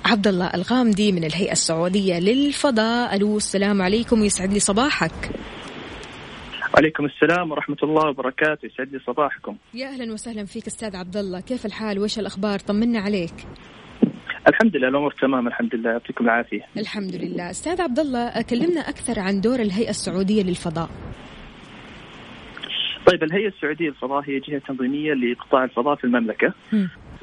عبد 0.05 0.27
الله 0.27 0.47
الغامدي 0.47 1.13
من 1.13 1.25
الهيئة 1.25 1.53
السعودية 1.53 2.19
للفضاء. 2.19 3.17
ألو 3.17 3.37
السلام 3.37 3.83
عليكم 3.83 4.21
ويسعد 4.21 4.53
لي 4.53 4.61
صباحك. 4.61 5.31
وعليكم 6.75 7.05
السلام 7.05 7.53
ورحمة 7.53 7.77
الله 7.83 8.09
وبركاته. 8.09 8.67
يسعد 8.67 8.93
لي 8.93 8.99
صباحكم. 9.07 9.57
يا 9.75 9.87
أهلا 9.89 10.13
وسهلا 10.13 10.45
فيك 10.45 10.67
أستاذ 10.67 10.97
عبد 10.97 11.17
الله. 11.17 11.41
كيف 11.41 11.67
الحال؟ 11.67 11.99
وش 11.99 12.19
الأخبار؟ 12.19 12.59
طمنا 12.59 12.99
عليك. 12.99 13.35
الحمد 14.49 14.77
لله 14.77 14.89
الأمور 14.89 15.13
تمام 15.21 15.49
الحمد 15.49 15.75
لله. 15.75 15.91
يعطيكم 15.91 16.25
العافية. 16.25 16.63
الحمد 16.77 17.15
لله. 17.15 17.51
أستاذ 17.51 17.83
عبد 17.83 17.99
الله 17.99 18.43
كلمنا 18.51 18.81
أكثر 18.81 19.21
عن 19.21 19.41
دور 19.41 19.61
الهيئة 19.61 19.91
السعودية 19.91 20.43
للفضاء. 20.43 20.89
طيب 23.07 23.23
الهيئة 23.23 23.49
السعودية 23.49 23.89
للفضاء 23.89 24.23
هي 24.31 24.39
جهة 24.39 24.59
تنظيمية 24.59 25.13
لقطاع 25.13 25.65
الفضاء 25.65 25.97
في 25.97 26.05
المملكة. 26.05 26.55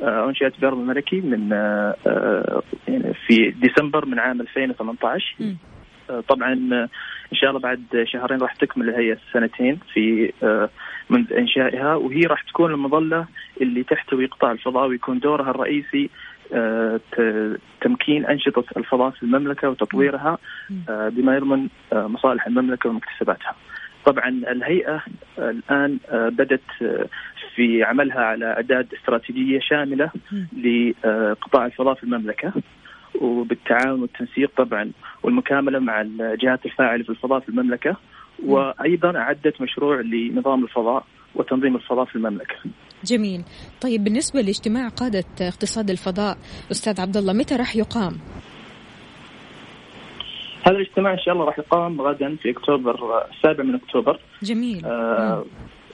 آه، 0.01 0.29
أنشئت 0.29 0.53
الأرض 0.59 0.77
الملكي 0.77 1.21
من 1.21 1.53
آه، 1.53 1.95
آه، 2.07 2.61
يعني 2.87 3.13
في 3.27 3.53
ديسمبر 3.61 4.05
من 4.05 4.19
عام 4.19 4.41
2018 4.41 5.35
م. 5.39 5.55
طبعا 6.27 6.87
إن 7.33 7.37
شاء 7.37 7.49
الله 7.49 7.59
بعد 7.59 7.83
شهرين 8.03 8.41
راح 8.41 8.55
تكمل 8.55 8.89
الهيئه 8.89 9.17
سنتين 9.33 9.79
في 9.93 10.33
منذ 11.09 11.33
إنشائها 11.33 11.95
وهي 11.95 12.21
راح 12.21 12.41
تكون 12.41 12.71
المظلة 12.71 13.25
اللي 13.61 13.83
تحتوي 13.83 14.25
قطاع 14.25 14.51
الفضاء 14.51 14.87
ويكون 14.87 15.19
دورها 15.19 15.49
الرئيسي 15.49 16.09
آه، 16.53 16.99
تمكين 17.81 18.25
أنشطة 18.25 18.63
الفضاء 18.77 19.09
في 19.09 19.23
المملكة 19.23 19.69
وتطويرها 19.69 20.37
آه، 20.89 21.09
بما 21.09 21.35
يضمن 21.35 21.67
آه، 21.93 22.07
مصالح 22.07 22.47
المملكة 22.47 22.89
ومكتسباتها. 22.89 23.55
طبعا 24.05 24.27
الهيئة 24.27 25.01
الآن 25.37 25.97
بدأت 26.11 26.61
في 27.55 27.83
عملها 27.83 28.21
على 28.21 28.45
أعداد 28.45 28.93
استراتيجية 28.93 29.59
شاملة 29.59 30.11
لقطاع 30.63 31.65
الفضاء 31.65 31.93
في 31.93 32.03
المملكة. 32.03 32.53
وبالتعاون 33.21 34.01
والتنسيق 34.01 34.51
طبعا 34.57 34.91
والمكاملة 35.23 35.79
مع 35.79 36.01
الجهات 36.01 36.65
الفاعلة 36.65 37.03
في 37.03 37.09
الفضاء 37.09 37.39
في 37.39 37.49
المملكة 37.49 37.95
وأيضا 38.45 39.17
أعدت 39.17 39.61
مشروع 39.61 40.01
لنظام 40.01 40.63
الفضاء 40.63 41.03
وتنظيم 41.35 41.75
الفضاء 41.75 42.05
في 42.05 42.15
المملكة. 42.15 42.55
جميل، 43.03 43.41
طيب 43.81 44.03
بالنسبة 44.03 44.41
لاجتماع 44.41 44.87
قادة 44.87 45.23
اقتصاد 45.41 45.89
الفضاء 45.89 46.37
أستاذ 46.71 47.01
عبد 47.01 47.17
الله 47.17 47.33
متى 47.33 47.55
راح 47.55 47.75
يقام؟ 47.75 48.13
هذا 50.63 50.75
الاجتماع 50.75 51.13
إن 51.13 51.19
شاء 51.19 51.33
الله 51.33 51.45
راح 51.45 51.59
يقام 51.59 52.01
غدا 52.01 52.35
في 52.35 52.49
أكتوبر 52.49 53.23
السابع 53.31 53.63
من 53.63 53.75
أكتوبر. 53.75 54.19
جميل. 54.43 54.85
آه 54.85 55.45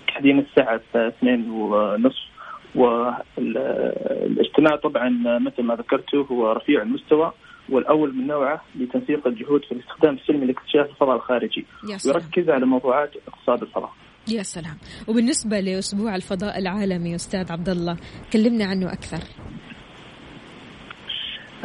تحديدا 0.08 0.40
الساعة 0.40 0.82
2 0.96 1.50
ونصف 1.50 2.35
والاجتماع 2.76 4.76
طبعا 4.84 5.10
مثل 5.40 5.64
ما 5.64 5.76
ذكرته 5.76 6.22
هو 6.32 6.52
رفيع 6.52 6.82
المستوى 6.82 7.32
والأول 7.70 8.16
من 8.16 8.28
نوعه 8.28 8.62
لتنسيق 8.76 9.28
الجهود 9.28 9.66
في 9.66 9.72
الاستخدام 9.72 10.14
السلمي 10.16 10.46
لاكتشاف 10.46 10.90
الفضاء 10.90 11.16
الخارجي. 11.16 11.66
ويركز 12.06 12.50
على 12.50 12.66
موضوعات 12.66 13.12
اقتصاد 13.28 13.62
الفضاء. 13.62 13.92
يا 14.32 14.44
سلام. 14.44 14.78
وبالنسبة 15.08 15.60
لأسبوع 15.60 16.16
الفضاء 16.16 16.60
العالمي 16.60 17.16
أستاذ 17.16 17.52
عبد 17.52 17.70
الله 17.70 17.98
كلمنا 18.34 18.66
عنه 18.66 18.94
أكثر. 18.94 19.20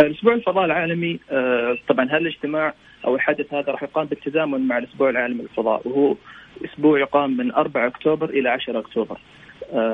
الأسبوع 0.00 0.34
الفضاء 0.34 0.64
العالمي 0.64 1.20
آه، 1.30 1.76
طبعا 1.88 2.04
هذا 2.04 2.16
الاجتماع 2.16 2.74
أو 3.06 3.14
الحدث 3.14 3.54
هذا 3.54 3.72
راح 3.72 3.82
يقام 3.82 4.06
بالتزامن 4.06 4.68
مع 4.68 4.78
الأسبوع 4.78 5.10
العالمي 5.10 5.42
للفضاء 5.42 5.88
وهو 5.88 6.16
أسبوع 6.64 7.00
يقام 7.00 7.36
من 7.36 7.52
4 7.52 7.86
أكتوبر 7.86 8.30
إلى 8.30 8.48
10 8.48 8.78
أكتوبر. 8.78 9.14
آه 9.14 9.39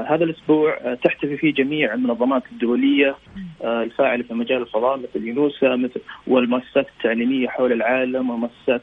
هذا 0.08 0.24
الأسبوع 0.24 0.78
آه 0.80 0.94
تحتفي 0.94 1.36
فيه 1.36 1.54
جميع 1.54 1.94
المنظمات 1.94 2.42
الدولية 2.52 3.16
آه 3.64 3.82
الفاعلة 3.82 4.22
في 4.22 4.34
مجال 4.34 4.62
الفضاء 4.62 4.96
مثل 4.96 5.26
يونوسا 5.26 5.76
مثل 5.76 6.00
والمؤسسات 6.26 6.86
التعليمية 6.88 7.48
حول 7.48 7.72
العالم 7.72 8.30
ومؤسسات 8.30 8.82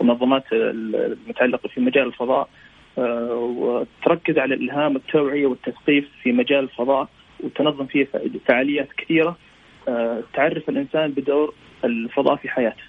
المنظمات 0.00 0.44
المتعلقة 0.52 1.68
في 1.68 1.80
مجال 1.80 2.06
الفضاء 2.06 2.48
آه 2.98 3.34
وتركز 3.34 4.38
على 4.38 4.54
الإلهام 4.54 4.96
التوعية 4.96 5.46
والتثقيف 5.46 6.08
في 6.22 6.32
مجال 6.32 6.64
الفضاء 6.64 7.08
وتنظم 7.40 7.86
فيه 7.86 8.08
فعاليات 8.46 8.88
كثيرة 8.92 9.36
آه، 9.88 10.22
تعرف 10.34 10.68
الإنسان 10.68 11.10
بدور 11.10 11.54
الفضاء 11.84 12.36
في 12.36 12.48
حياته. 12.48 12.82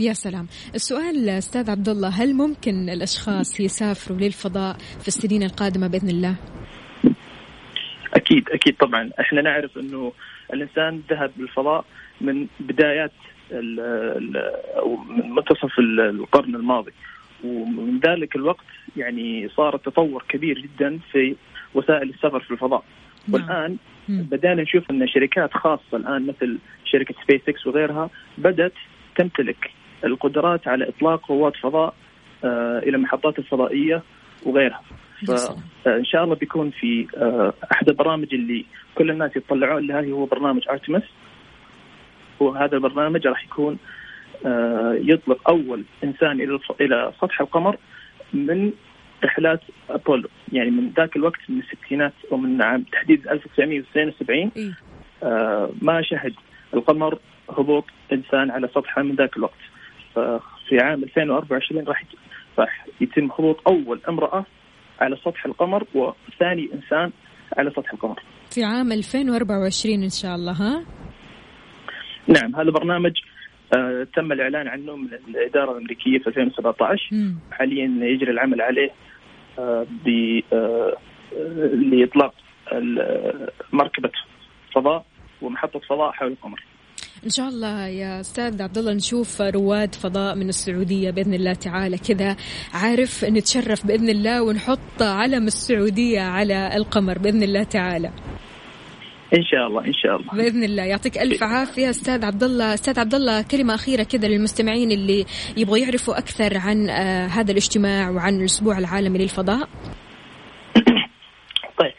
يا 0.00 0.12
سلام. 0.12 0.46
السؤال 0.74 1.28
أستاذ 1.28 1.70
عبد 1.70 1.88
الله 1.88 2.08
هل 2.08 2.34
ممكن 2.34 2.88
الأشخاص 2.88 3.60
يسافروا 3.60 4.18
للفضاء 4.18 4.76
في 5.00 5.08
السنين 5.08 5.42
القادمة 5.42 5.88
بإذن 5.88 6.08
الله؟ 6.08 6.34
أكيد 8.14 8.48
أكيد 8.48 8.76
طبعا. 8.76 9.10
إحنا 9.20 9.42
نعرف 9.42 9.78
إنه 9.78 10.12
الإنسان 10.52 11.02
ذهب 11.10 11.30
للفضاء 11.38 11.84
من 12.20 12.46
بدايات 12.60 13.12
من 15.08 15.30
منتصف 15.36 15.78
القرن 15.78 16.54
الماضي. 16.54 16.92
ومن 17.44 18.00
ذلك 18.00 18.36
الوقت 18.36 18.64
يعني 18.96 19.48
صار 19.56 19.76
تطور 19.76 20.24
كبير 20.28 20.58
جدا 20.58 20.98
في 21.12 21.36
وسائل 21.74 22.10
السفر 22.10 22.40
في 22.40 22.50
الفضاء. 22.50 22.84
نعم. 23.28 23.42
والآن 23.42 23.76
بدأنا 24.08 24.62
نشوف 24.62 24.90
إن 24.90 25.08
شركات 25.08 25.52
خاصة 25.54 25.96
الآن 25.96 26.26
مثل 26.26 26.58
شركة 26.84 27.14
سبيس 27.24 27.40
إكس 27.48 27.66
وغيرها 27.66 28.10
بدأت 28.38 28.72
تمتلك 29.16 29.70
القدرات 30.04 30.68
على 30.68 30.88
إطلاق 30.88 31.30
رواد 31.30 31.56
فضاء 31.56 31.94
آه، 32.44 32.78
إلى 32.78 32.96
المحطات 32.96 33.38
الفضائية 33.38 34.02
وغيرها. 34.46 34.82
فان 35.84 36.04
شاء 36.04 36.24
الله 36.24 36.34
بيكون 36.34 36.70
في 36.70 37.06
آه، 37.16 37.52
أحد 37.72 37.88
البرامج 37.88 38.34
اللي 38.34 38.64
كل 38.94 39.10
الناس 39.10 39.36
يتطلعون 39.36 39.86
لها 39.86 40.12
هو 40.12 40.24
برنامج 40.24 40.68
Artemis 40.70 41.02
وهذا 42.40 42.74
البرنامج 42.76 43.26
راح 43.26 43.44
يكون 43.44 43.78
آه، 44.46 44.98
يطلق 45.00 45.50
أول 45.50 45.84
إنسان 46.04 46.40
إلى 46.40 46.58
إلى 46.80 47.12
سطح 47.20 47.40
القمر 47.40 47.76
من 48.32 48.72
رحلات 49.24 49.60
أبولو. 49.90 50.28
يعني 50.52 50.70
من 50.70 50.90
ذاك 50.96 51.16
الوقت 51.16 51.40
من 51.48 51.60
الستينات 51.60 52.12
ومن 52.30 52.62
عام 52.62 52.82
تحديد 52.82 53.28
1972 53.28 54.50
إيه؟ 54.56 54.72
ما 55.82 56.02
شهد 56.02 56.34
القمر 56.74 57.18
هبوط 57.50 57.84
إنسان 58.12 58.50
على 58.50 58.68
سطحه 58.74 59.02
من 59.02 59.14
ذاك 59.14 59.36
الوقت. 59.36 59.69
في 60.68 60.78
عام 60.80 61.02
2024 61.02 61.84
راح 61.88 62.04
راح 62.58 62.86
يتم 63.00 63.24
هبوط 63.38 63.68
أول 63.68 64.00
امرأة 64.08 64.44
على 65.00 65.16
سطح 65.16 65.46
القمر 65.46 65.84
وثاني 65.94 66.68
إنسان 66.74 67.10
على 67.58 67.70
سطح 67.70 67.92
القمر. 67.92 68.22
في 68.50 68.64
عام 68.64 68.92
2024 68.92 70.02
إن 70.02 70.08
شاء 70.08 70.34
الله 70.34 70.52
ها؟ 70.52 70.84
نعم 72.28 72.56
هذا 72.56 72.70
برنامج 72.70 73.12
آه 73.76 74.06
تم 74.16 74.32
الإعلان 74.32 74.68
عنه 74.68 74.96
من 74.96 75.08
الإدارة 75.28 75.72
الأمريكية 75.72 76.18
في 76.18 76.26
2017 76.26 77.08
مم. 77.12 77.38
حاليا 77.52 77.84
يجري 78.00 78.30
العمل 78.30 78.60
عليه 78.60 78.90
آه 79.58 79.86
ب 80.04 80.08
آه 80.52 80.96
لإطلاق 81.74 82.34
مركبة 83.72 84.10
فضاء 84.74 85.04
ومحطة 85.42 85.78
فضاء 85.78 86.12
حول 86.12 86.28
القمر. 86.32 86.64
إن 87.24 87.30
شاء 87.30 87.48
الله 87.48 87.86
يا 87.86 88.20
أستاذ 88.20 88.62
عبد 88.62 88.78
الله 88.78 88.92
نشوف 88.92 89.40
رواد 89.40 89.94
فضاء 89.94 90.34
من 90.34 90.48
السعودية 90.48 91.10
بإذن 91.10 91.34
الله 91.34 91.52
تعالى 91.52 91.98
كذا. 91.98 92.36
عارف 92.74 93.24
نتشرف 93.24 93.86
بإذن 93.86 94.08
الله 94.08 94.42
ونحط 94.42 95.02
علم 95.02 95.46
السعودية 95.46 96.20
على 96.20 96.76
القمر 96.76 97.18
بإذن 97.18 97.42
الله 97.42 97.62
تعالى. 97.62 98.10
إن 99.38 99.44
شاء 99.44 99.66
الله 99.66 99.84
إن 99.84 99.92
شاء 99.92 100.16
الله. 100.16 100.32
بإذن 100.32 100.64
الله. 100.64 100.82
يعطيك 100.82 101.18
ألف 101.18 101.42
عافية 101.42 101.90
أستاذ 101.90 102.24
عبد 102.24 102.42
الله. 102.42 102.74
أستاذ 102.74 103.00
عبد 103.00 103.14
الله 103.14 103.42
كلمة 103.42 103.74
أخيرة 103.74 104.02
كذا 104.02 104.28
للمستمعين 104.28 104.90
اللي 104.90 105.24
يبغوا 105.56 105.78
يعرفوا 105.78 106.18
أكثر 106.18 106.58
عن 106.58 106.90
آه 106.90 107.26
هذا 107.26 107.50
الاجتماع 107.50 108.10
وعن 108.10 108.40
الأسبوع 108.40 108.78
العالمي 108.78 109.18
للفضاء. 109.18 109.68
طيب 111.80 111.92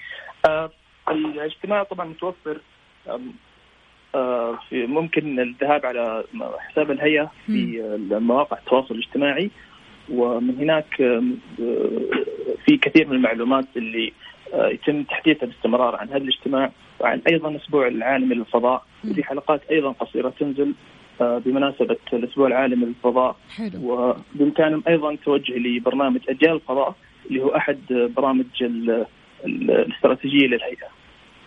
آه 0.45 0.71
الاجتماع 1.10 1.84
طبعا 1.84 2.06
متوفر 2.06 2.62
ممكن 4.71 5.39
الذهاب 5.39 5.86
على 5.86 6.24
حساب 6.60 6.91
الهيئة 6.91 7.32
في 7.45 7.84
مواقع 8.12 8.58
التواصل 8.58 8.95
الاجتماعي. 8.95 9.50
ومن 10.10 10.56
هناك 10.60 11.02
آه، 11.02 11.24
في 12.65 12.78
كثير 12.78 13.08
من 13.08 13.15
المعلومات 13.15 13.65
اللي 13.78 14.13
آه، 14.54 14.67
يتم 14.67 15.04
تحديثها 15.04 15.45
باستمرار 15.47 15.95
عن 15.95 16.08
هذا 16.08 16.17
الاجتماع 16.17 16.71
وعن 17.00 17.21
أيضا 17.32 17.50
الأسبوع 17.50 17.88
العالمي 17.88 18.36
للفضاء. 18.36 18.84
وفي 19.12 19.24
حلقات 19.24 19.62
أيضا 19.71 19.91
قصيرة 19.91 20.34
تنزل 20.39 20.74
بمناسبة 21.19 21.97
الأسبوع 22.13 22.47
العالمي 22.47 22.86
للفضاء. 22.86 23.36
حلو. 23.56 23.71
وبإمكانهم 24.36 24.84
أيضا 24.88 25.15
توجه 25.15 25.58
لبرنامج 25.58 26.19
أجيال 26.30 26.54
الفضاء 26.54 26.95
اللي 27.30 27.41
هو 27.43 27.56
أحد 27.56 27.80
برامج 28.17 28.45
الاستراتيجية 29.45 30.47
للهيئة. 30.47 30.88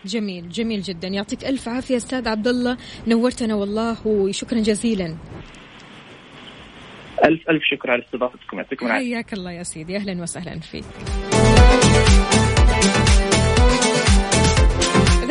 جميل 0.06 0.48
جميل 0.48 0.82
جدا. 0.82 1.08
يعطيك 1.08 1.44
ألف 1.44 1.68
عافية 1.68 1.96
أستاذ 1.96 2.28
عبد 2.28 2.48
الله 2.48 2.76
نورتنا 3.06 3.54
والله 3.54 4.06
وشكرا 4.06 4.58
جزيلا. 4.58 5.16
ألف 7.24 7.50
ألف 7.50 7.62
شكر 7.64 7.90
على 7.90 8.02
استضافتكم. 8.02 8.56
يعطيكم 8.56 8.86
العافية. 8.86 9.14
حياك 9.14 9.32
الله 9.32 9.52
يا 9.52 9.62
سيدي. 9.62 9.96
أهلا 9.96 10.22
وسهلا 10.22 10.60
فيك. 10.60 10.84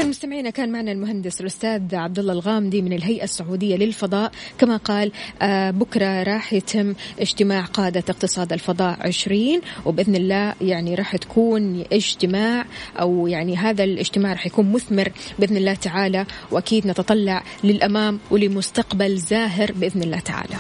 مستمعينا 0.06 0.50
كان 0.50 0.72
معنا 0.72 0.92
المهندس 0.92 1.42
الأستاذ 1.42 1.96
عبد 1.96 2.20
الله 2.20 2.34
الغامدي 2.34 2.82
من 2.82 2.94
الهيئة 2.94 3.24
السعودية 3.24 3.76
للفضاء. 3.76 4.32
كما 4.58 4.78
قال 4.78 5.12
آه، 5.42 5.72
بكرة 5.72 6.24
راح 6.24 6.54
يتم 6.54 6.94
اجتماع 7.20 7.66
قادة 7.66 8.04
اقتصاد 8.10 8.54
الفضاء 8.54 8.98
20 9.02 9.62
وبإذن 9.86 10.16
الله 10.16 10.54
يعني 10.62 10.96
راح 10.96 11.16
تكون 11.16 11.84
اجتماع 11.94 12.66
أو 13.00 13.28
يعني 13.28 13.58
هذا 13.58 13.84
الاجتماع 13.84 14.32
راح 14.34 14.46
يكون 14.46 14.72
مثمر 14.72 15.12
بإذن 15.40 15.58
الله 15.58 15.74
تعالى 15.74 16.26
وأكيد 16.52 16.88
نتطلع 16.88 17.44
للأمام 17.64 18.20
ولمستقبل 18.32 19.18
زاهر 19.18 19.72
بإذن 19.72 20.04
الله 20.04 20.20
تعالى. 20.20 20.56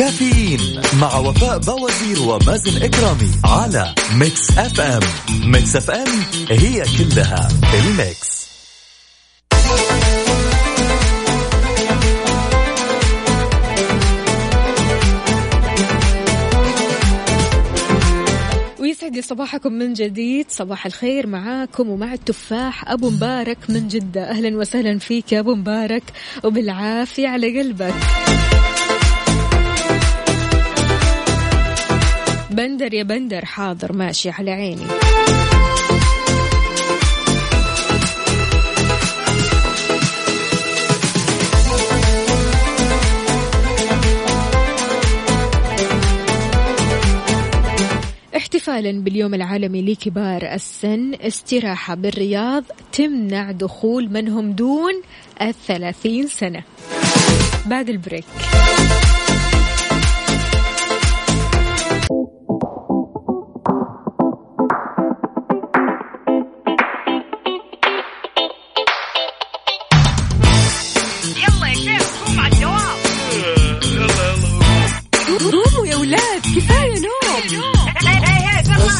كافيين 0.00 0.80
مع 1.00 1.18
وفاء 1.18 1.58
باوزير 1.58 2.22
ومازن 2.22 2.82
إكرامي 2.82 3.30
على 3.44 3.94
Mix 4.14 4.58
FM. 4.58 5.00
Mix 5.44 5.76
FM 5.76 6.06
هي 6.50 6.84
كلها 6.98 7.48
ال 7.74 7.87
mix. 7.87 8.40
يسعد 18.80 19.20
صباحكم 19.20 19.72
من 19.72 19.92
جديد. 19.92 20.46
صباح 20.48 20.86
الخير 20.86 21.26
معاكم 21.26 21.88
ومع 21.88 22.12
التفاح. 22.12 22.90
أبو 22.90 23.10
مبارك 23.10 23.58
من 23.68 23.88
جدة. 23.88 24.30
أهلا 24.30 24.56
وسهلا 24.56 24.98
فيك 24.98 25.32
يا 25.32 25.40
أبو 25.40 25.54
مبارك. 25.54 26.02
وبالعافية 26.44 27.28
على 27.28 27.58
قلبك. 27.58 27.94
بندر 32.60 32.94
يا 32.94 33.02
بندر 33.02 33.44
حاضر 33.44 33.92
ماشي 33.92 34.30
على 34.30 34.50
عيني. 34.50 34.86
احتفالا 48.36 48.92
باليوم 48.92 49.34
العالمي 49.34 49.82
لكبار 49.82 50.42
السن 50.42 51.14
استراحة 51.14 51.94
بالرياض 51.94 52.64
تمنع 52.92 53.50
دخول 53.50 54.08
من 54.12 54.28
هم 54.28 54.52
دون 54.52 55.02
الثلاثين 55.42 56.26
سنة. 56.26 56.62
بعد 57.66 57.88
البريك. 57.88 58.24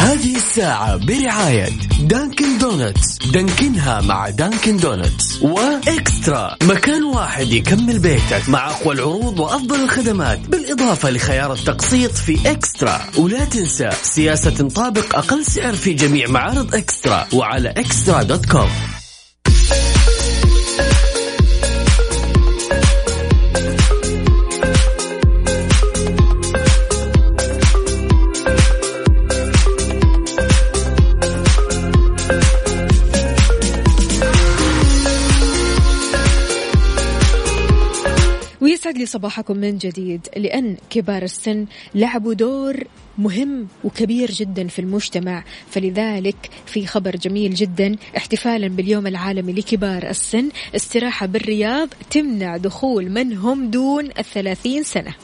هذه 0.00 0.36
الساعة 0.36 0.96
برعاية 0.96 1.68
Dunkin' 2.00 2.58
Donuts 2.58 3.18
Dunkin 3.18 3.88
ها 3.88 4.00
مع 4.00 4.30
Dunkin' 4.30 4.76
Donuts 4.76 5.42
و 5.42 5.58
eXtra. 5.58 6.56
مكان 6.62 7.04
واحد 7.04 7.52
يكمل 7.52 7.98
بيتك 7.98 8.48
مع 8.48 8.70
أقوى 8.70 8.94
العروض 8.94 9.40
وأفضل 9.40 9.84
الخدمات 9.84 10.38
بالإضافة 10.38 11.10
لخيار 11.10 11.52
التقسيط 11.52 12.12
في 12.12 12.50
eXtra. 12.50 13.00
ولا 13.18 13.44
تنسى 13.44 13.90
سياسة 14.02 14.50
تطابق 14.50 15.16
أقل 15.16 15.44
سعر 15.44 15.72
في 15.72 15.92
جميع 15.92 16.28
معارض 16.28 16.74
eXtra 16.74 17.26
وعلى 17.32 17.68
eXtra 17.68 18.22
dot 18.22 18.46
com. 18.46 18.99
صباحكم 39.10 39.56
من 39.56 39.78
جديد. 39.78 40.28
لأن 40.36 40.76
كبار 40.90 41.22
السن 41.22 41.66
لعبوا 41.94 42.34
دور 42.34 42.84
مهم 43.18 43.68
وكبير 43.84 44.30
جدا 44.30 44.68
في 44.68 44.78
المجتمع. 44.78 45.44
فلذلك 45.70 46.36
في 46.66 46.86
خبر 46.86 47.16
جميل 47.16 47.54
جدا 47.54 47.96
احتفالا 48.16 48.68
باليوم 48.68 49.06
العالمي 49.06 49.52
لكبار 49.52 50.10
السن. 50.10 50.48
استراحة 50.76 51.26
بالرياض 51.26 51.88
تمنع 52.10 52.56
دخول 52.56 53.10
من 53.10 53.32
هم 53.32 53.70
دون 53.70 54.04
الثلاثين 54.18 54.82
سنة. 54.82 55.14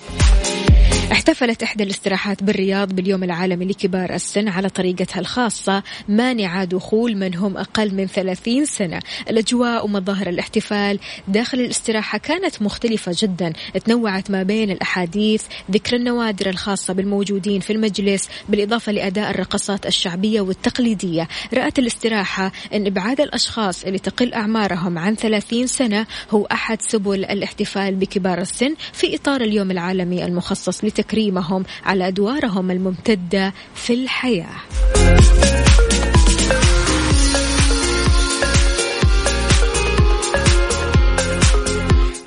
احتفلت 1.13 1.63
إحدى 1.63 1.83
الاستراحات 1.83 2.43
بالرياض 2.43 2.93
باليوم 2.93 3.25
العالمي 3.25 3.65
لكبار 3.65 4.15
السن 4.15 4.49
على 4.49 4.69
طريقتها 4.69 5.21
الخاصة 5.21 5.83
مانعة 6.09 6.65
دخول 6.65 7.17
من 7.17 7.35
هم 7.35 7.57
أقل 7.57 7.95
من 7.95 8.07
30 8.07 8.65
سنة. 8.65 9.01
الأجواء 9.31 9.85
ومظاهر 9.85 10.29
الاحتفال 10.29 10.99
داخل 11.29 11.61
الاستراحة 11.61 12.19
كانت 12.19 12.63
مختلفة 12.63 13.13
جدا. 13.19 13.53
تنوعت 13.85 14.31
ما 14.31 14.43
بين 14.43 14.71
الأحاديث 14.71 15.45
ذكر 15.71 15.97
النوادر 15.97 16.49
الخاصة 16.51 16.95
بالموجودين 16.95 17.61
في 17.61 17.73
المجلس 17.73 18.29
بالإضافة 18.49 18.93
لأداء 18.93 19.31
الرقصات 19.31 19.87
الشعبية 19.87 20.41
والتقليدية. 20.41 21.29
رأت 21.55 21.79
الاستراحة 21.79 22.53
أن 22.75 22.87
إبعاد 22.87 23.21
الأشخاص 23.21 23.85
اللي 23.85 23.99
تقل 23.99 24.35
أعمارهم 24.35 24.99
عن 24.99 25.15
30 25.15 25.67
سنة 25.67 26.07
هو 26.31 26.45
أحد 26.45 26.83
سبل 26.83 27.25
الاحتفال 27.25 27.95
بكبار 27.95 28.41
السن 28.41 28.75
في 28.93 29.15
إطار 29.15 29.41
اليوم 29.41 29.71
العالمي 29.71 30.25
المخصص 30.25 30.85
لتكريمهم 30.99 31.65
على 31.85 32.09
أدوارهم 32.09 32.71
الممتدة 32.71 33.53
في 33.75 33.95
الحياة. 33.95 34.57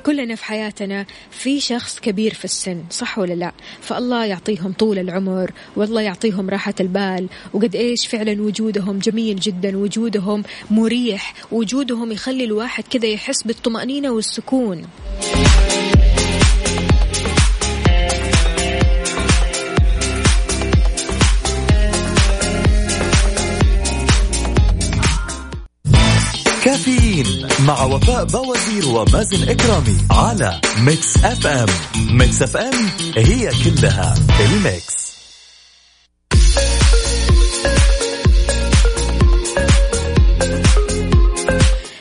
كلنا 0.06 0.36
في 0.36 0.46
حياتنا 0.46 1.06
في 1.32 1.60
شخص 1.60 2.00
كبير 2.00 2.34
في 2.34 2.46
السن 2.46 2.84
صح 2.90 3.20
ولا 3.20 3.34
لا؟ 3.34 3.52
فالله 3.82 4.26
يعطيهم 4.26 4.74
طول 4.74 5.00
العمر 5.00 5.52
والله 5.76 6.02
يعطيهم 6.02 6.50
راحة 6.50 6.74
البال 6.80 7.28
وقد 7.54 7.76
إيش 7.76 8.08
فعلا 8.08 8.42
وجودهم 8.42 9.00
جميل 9.00 9.40
جدا 9.40 9.78
وجودهم 9.78 10.44
مريح 10.72 11.34
وجودهم 11.52 12.12
يخلي 12.12 12.44
الواحد 12.44 12.84
كذا 12.90 13.08
يحس 13.08 13.44
بالطمأنينة 13.44 14.10
والسكون. 14.10 14.86
كافيين 27.24 27.48
مع 27.68 27.84
وفاء 27.84 28.26
باوزير 28.26 28.88
ومازن 28.88 29.50
إكرامي 29.50 29.98
على 30.12 30.62
Mix 30.80 31.18
FM. 31.18 31.68
Mix 32.18 32.42
FM 32.42 32.90
هي 33.18 33.50
كلها 33.64 34.16
ال 34.40 34.54
mix. 34.54 35.10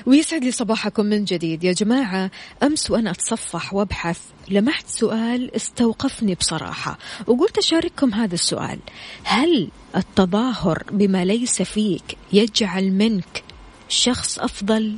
ويسعد 0.07 0.44
لي 0.44 0.50
صباحكم 0.52 1.07
من 1.07 1.24
جديد. 1.24 1.64
يا 1.64 1.72
جماعة 1.72 2.31
أمس 2.62 2.90
وأنا 2.90 3.11
أتصفح 3.11 3.74
وأبحث 3.74 4.18
لمحت 4.48 4.88
سؤال 4.88 5.57
استوقفني 5.57 6.35
بصراحة 6.35 6.98
وقلت 7.26 7.59
أشارككم 7.59 8.14
هذا 8.14 8.35
السؤال. 8.35 8.78
هل 9.24 9.68
التظاهر 9.96 10.83
بما 10.90 11.24
ليس 11.24 11.62
فيك 11.62 12.16
يجعل 12.33 12.92
منك 12.92 13.47
شخص 13.88 14.38
أفضل؟ 14.38 14.96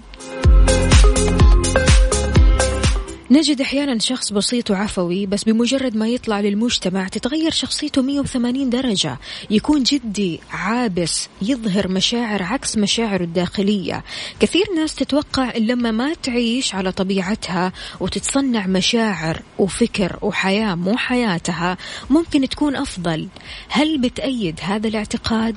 نجد 3.31 3.61
أحيانا 3.61 3.98
شخص 3.98 4.33
بسيط 4.33 4.70
وعفوي 4.70 5.26
بس 5.26 5.44
بمجرد 5.44 5.96
ما 5.96 6.09
يطلع 6.09 6.40
للمجتمع 6.40 7.09
تتغير 7.09 7.50
شخصيته 7.50 8.03
180 8.03 8.70
درجة 8.70 9.18
يكون 9.50 9.83
جدي 9.83 10.40
عابس 10.50 11.29
يظهر 11.42 11.88
مشاعر 11.88 12.42
عكس 12.42 12.76
مشاعره 12.76 13.22
الداخلية 13.22 14.05
كثير 14.40 14.66
ناس 14.76 14.94
تتوقع 14.94 15.57
لما 15.57 15.90
ما 15.90 16.14
تعيش 16.14 16.74
على 16.74 16.92
طبيعتها 16.92 17.72
وتتصنع 18.00 18.66
مشاعر 18.66 19.42
وفكر 19.59 20.18
وحياة 20.22 20.74
مو 20.74 20.96
حياتها 20.96 21.76
ممكن 22.11 22.48
تكون 22.48 22.76
أفضل 22.76 23.29
هل 23.68 23.98
بتأيد 23.98 24.61
هذا 24.62 24.88
الاعتقاد؟ 24.88 25.57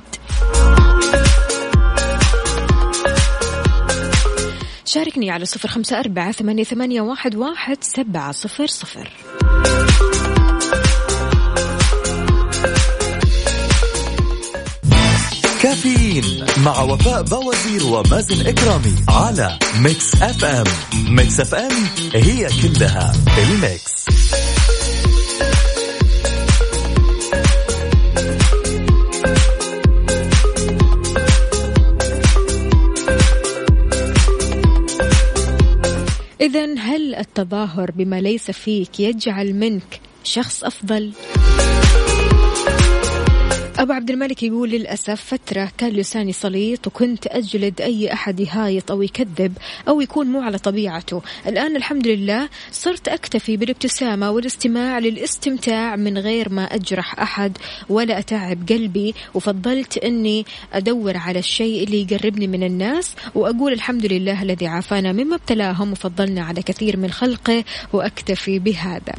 شاركني 4.94 5.30
على 5.30 5.44
صفر 5.44 5.68
خمسة 5.68 6.00
أربعة 6.00 6.32
ثمانية, 6.32 6.64
ثمانية 6.64 7.00
واحد, 7.00 7.34
سبعة 7.80 8.32
صفر 8.32 8.66
صفر. 8.66 9.10
كافيين 15.62 16.22
كافيين 16.22 16.44
مع 16.64 16.80
وفاء 16.82 17.22
باوزير 17.22 17.86
ومازن 17.86 18.46
إكرامي 18.46 18.94
على 19.08 19.58
Mix 19.82 20.14
FM. 20.22 20.64
Mix 21.08 21.40
FM 21.40 21.72
هي 22.14 22.48
كلها 22.62 23.12
ال 23.38 23.55
mix. 23.55 24.23
إذا 36.44 36.74
هل 36.78 37.14
التظاهر 37.14 37.90
بما 37.90 38.20
ليس 38.20 38.50
فيك 38.50 39.00
يجعل 39.00 39.54
منك 39.54 40.00
شخص 40.24 40.64
أفضل؟ 40.64 41.12
أبو 43.78 43.92
عبد 43.92 44.10
الملك 44.10 44.42
يقول 44.42 44.70
للأسف 44.70 45.24
فترة 45.34 45.72
كان 45.78 45.90
لساني 45.90 46.32
سليط 46.32 46.86
وكنت 46.86 47.26
أجلد 47.26 47.80
أي 47.80 48.12
أحد 48.12 48.40
يهايط 48.40 48.90
أو 48.90 49.02
يكذب 49.02 49.58
أو 49.88 50.00
يكون 50.00 50.26
مو 50.26 50.40
على 50.40 50.58
طبيعته. 50.58 51.22
الآن 51.46 51.76
الحمد 51.76 52.06
لله 52.06 52.48
صرت 52.72 53.08
أكتفي 53.08 53.56
بالابتسامة 53.56 54.30
والاستماع 54.30 54.98
للاستمتاع 54.98 55.96
من 55.96 56.18
غير 56.18 56.48
ما 56.48 56.64
أجرح 56.64 57.20
أحد 57.20 57.58
ولا 57.88 58.18
أتعب 58.18 58.58
قلبي 58.68 59.14
وفضلت 59.34 59.98
أني 59.98 60.46
أدور 60.72 61.16
على 61.16 61.38
الشيء 61.38 61.84
اللي 61.84 62.06
يقربني 62.10 62.46
من 62.46 62.62
الناس 62.62 63.14
وأقول 63.34 63.72
الحمد 63.72 64.06
لله 64.06 64.42
الذي 64.42 64.66
عافانا 64.66 65.12
مما 65.12 65.36
ابتلاهم 65.36 65.92
وفضلنا 65.92 66.44
على 66.44 66.62
كثير 66.62 66.96
من 66.96 67.10
خلقه 67.10 67.64
وأكتفي 67.92 68.58
بهذا. 68.58 69.14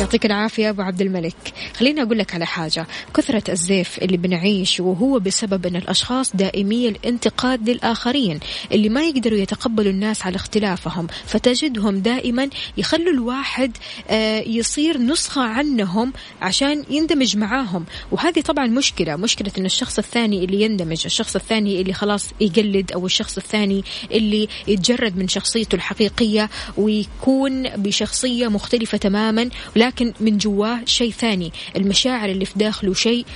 يعطيك 0.00 0.26
العافية 0.26 0.70
أبو 0.70 0.82
عبد 0.82 1.00
الملك. 1.00 1.36
خليني 1.76 2.02
أقول 2.02 2.18
لك 2.18 2.34
على 2.34 2.46
حاجة. 2.46 2.86
كثرة 3.14 3.50
الزيف 3.52 3.98
اللي 3.98 4.16
بنعيش 4.16 4.80
وهو 4.80 5.18
بسبب 5.18 5.66
أن 5.66 5.76
الأشخاص 5.76 6.36
دائمي 6.36 6.88
الانتقاد 6.88 7.70
للآخرين 7.70 8.40
اللي 8.72 8.88
ما 8.88 9.02
يقدروا 9.02 9.38
يتقبلوا 9.38 9.92
الناس 9.92 10.26
على 10.26 10.36
اختلافهم 10.36 11.06
فتجدهم 11.26 11.98
دائما 11.98 12.48
يخلوا 12.76 13.12
الواحد 13.12 13.76
آه، 14.08 14.40
يصير 14.40 14.98
نسخة 14.98 15.42
عنهم 15.42 16.12
عشان 16.42 16.84
يندمج 16.90 17.36
معاهم. 17.36 17.84
وهذه 18.12 18.40
طبعا 18.40 18.66
مشكلة 18.66 19.16
مشكلة 19.16 19.52
أن 19.58 19.66
الشخص 19.66 19.98
الثاني 19.98 20.44
اللي 20.44 20.62
يندمج 20.62 21.02
الشخص 21.04 21.36
الثاني 21.36 21.80
اللي 21.80 21.92
خلاص 21.92 22.28
يقلد 22.40 22.92
أو 22.92 23.06
الشخص 23.06 23.36
الثاني 23.36 23.84
اللي 24.10 24.48
يتجرد 24.68 25.16
من 25.16 25.28
شخصيته 25.28 25.74
الحقيقية 25.74 26.50
ويكون 26.76 27.68
بشخصية 27.68 28.48
مختلفة 28.48 28.98
تماما. 28.98 29.48
لكن 29.86 30.12
من 30.20 30.38
جواه 30.38 30.80
شيء 30.84 31.10
ثاني. 31.10 31.52
المشاعر 31.76 32.28
اللي 32.28 32.44
في 32.44 32.58
داخله 32.58 32.94
شيء 32.94 33.26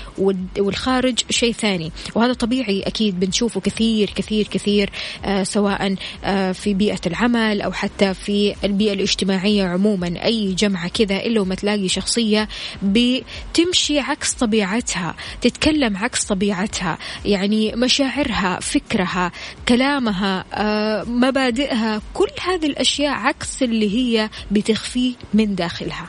والخارج 0.59 1.19
شيء 1.31 1.53
ثاني. 1.53 1.93
وهذا 2.15 2.33
طبيعي 2.33 2.83
أكيد 2.83 3.21
بنشوفه 3.21 3.61
كثير 3.61 4.11
كثير 4.15 4.47
كثير 4.47 4.91
آه 5.25 5.43
سواء 5.43 5.95
آه 6.25 6.53
في 6.53 6.75
بيئة 6.75 7.01
العمل 7.07 7.63
أو 7.63 7.73
حتى 7.73 8.15
في 8.15 8.55
البيئة 8.65 8.93
الاجتماعية 8.93 9.65
عموما. 9.65 10.25
أي 10.25 10.53
جمعة 10.53 10.89
كذا 10.89 11.17
إلا 11.17 11.41
وما 11.41 11.55
تلاقي 11.55 11.89
شخصية 11.89 12.49
بتمشي 12.83 13.99
عكس 13.99 14.33
طبيعتها 14.33 15.15
تتكلم 15.41 15.97
عكس 15.97 16.25
طبيعتها. 16.25 16.99
يعني 17.25 17.73
مشاعرها 17.77 18.61
فكرها 18.61 19.33
كلامها 19.69 20.45
آه 20.55 21.05
مبادئها 21.05 22.03
كل 22.15 22.29
هذه 22.47 22.67
الأشياء 22.67 23.13
عكس 23.13 23.63
اللي 23.63 23.95
هي 23.95 24.31
بتخفيه 24.51 25.13
من 25.35 25.55
داخلها. 25.55 26.09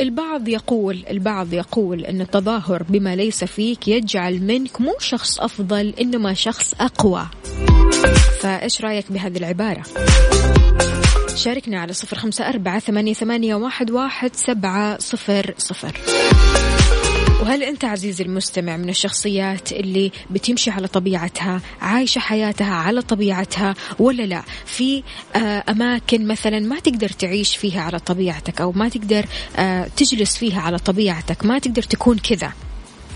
البعض 0.00 0.48
يقول 0.48 1.04
البعض 1.10 1.52
يقول 1.52 2.04
إن 2.04 2.20
التظاهر 2.20 2.82
بما 2.82 3.16
ليس 3.16 3.44
فيك 3.44 3.88
يجعل 3.88 4.42
منك 4.42 4.80
مو 4.80 4.94
شخص 4.98 5.40
أفضل 5.40 5.94
إنما 6.00 6.34
شخص 6.34 6.74
أقوى. 6.80 7.26
فإيش 8.40 8.80
رأيك 8.80 9.12
بهذه 9.12 9.36
العبارة؟ 9.36 9.82
شاركنا 11.34 11.80
على 11.80 11.92
صفر 11.92 12.16
خمسة 12.16 12.48
أربعة 12.48 12.78
ثمانية, 12.78 13.14
ثمانية 13.14 13.54
واحد, 13.54 13.90
واحد 13.90 14.36
سبعة 14.36 14.98
صفر 14.98 15.54
صفر. 15.58 15.92
وهل 17.40 17.62
أنت 17.62 17.84
عزيزي 17.84 18.24
المستمع 18.24 18.76
من 18.76 18.88
الشخصيات 18.88 19.72
اللي 19.72 20.12
بتمشي 20.30 20.70
على 20.70 20.88
طبيعتها 20.88 21.60
عايشة 21.80 22.18
حياتها 22.18 22.74
على 22.74 23.02
طبيعتها 23.02 23.74
ولا 23.98 24.22
لا؟ 24.22 24.42
في 24.66 25.02
آه، 25.36 25.64
أماكن 25.68 26.26
مثلا 26.26 26.60
ما 26.60 26.78
تقدر 26.80 27.08
تعيش 27.08 27.56
فيها 27.56 27.82
على 27.82 27.98
طبيعتك 27.98 28.60
أو 28.60 28.72
ما 28.72 28.88
تقدر 28.88 29.26
آه، 29.56 29.86
تجلس 29.96 30.36
فيها 30.36 30.60
على 30.60 30.78
طبيعتك 30.78 31.44
ما 31.44 31.58
تقدر 31.58 31.82
تكون 31.82 32.18
كذا. 32.18 32.52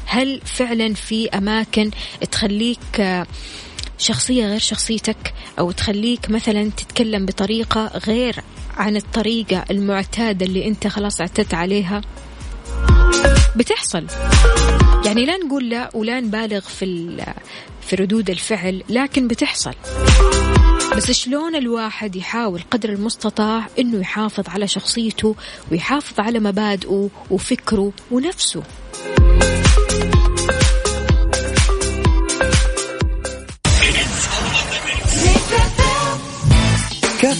هل 0.06 0.40
فعلا 0.44 0.94
في 0.94 1.28
أماكن 1.28 1.90
تخليك 2.30 3.00
آه، 3.00 3.26
شخصية 3.98 4.46
غير 4.46 4.58
شخصيتك 4.58 5.34
أو 5.58 5.70
تخليك 5.70 6.30
مثلا 6.30 6.70
تتكلم 6.76 7.26
بطريقة 7.26 7.86
غير 8.06 8.36
عن 8.76 8.96
الطريقة 8.96 9.64
المعتادة 9.70 10.46
اللي 10.46 10.66
أنت 10.68 10.86
خلاص 10.86 11.20
اعتدت 11.20 11.54
عليها؟ 11.54 12.02
بتحصل. 13.56 14.06
يعني 15.06 15.24
لا 15.24 15.36
نقول 15.36 15.70
لا 15.70 15.90
ولا 15.94 16.20
نبالغ 16.20 16.60
في 16.60 17.16
في 17.80 17.96
ردود 17.96 18.30
الفعل 18.30 18.82
لكن 18.88 19.28
بتحصل. 19.28 19.74
بس 20.96 21.10
شلون 21.10 21.54
الواحد 21.56 22.16
يحاول 22.16 22.60
قدر 22.70 22.88
المستطاع 22.88 23.66
إنه 23.78 24.00
يحافظ 24.00 24.48
على 24.48 24.68
شخصيته 24.68 25.36
ويحافظ 25.72 26.20
على 26.20 26.38
مبادئه 26.38 27.10
وفكره 27.30 27.92
ونفسه؟ 28.10 28.62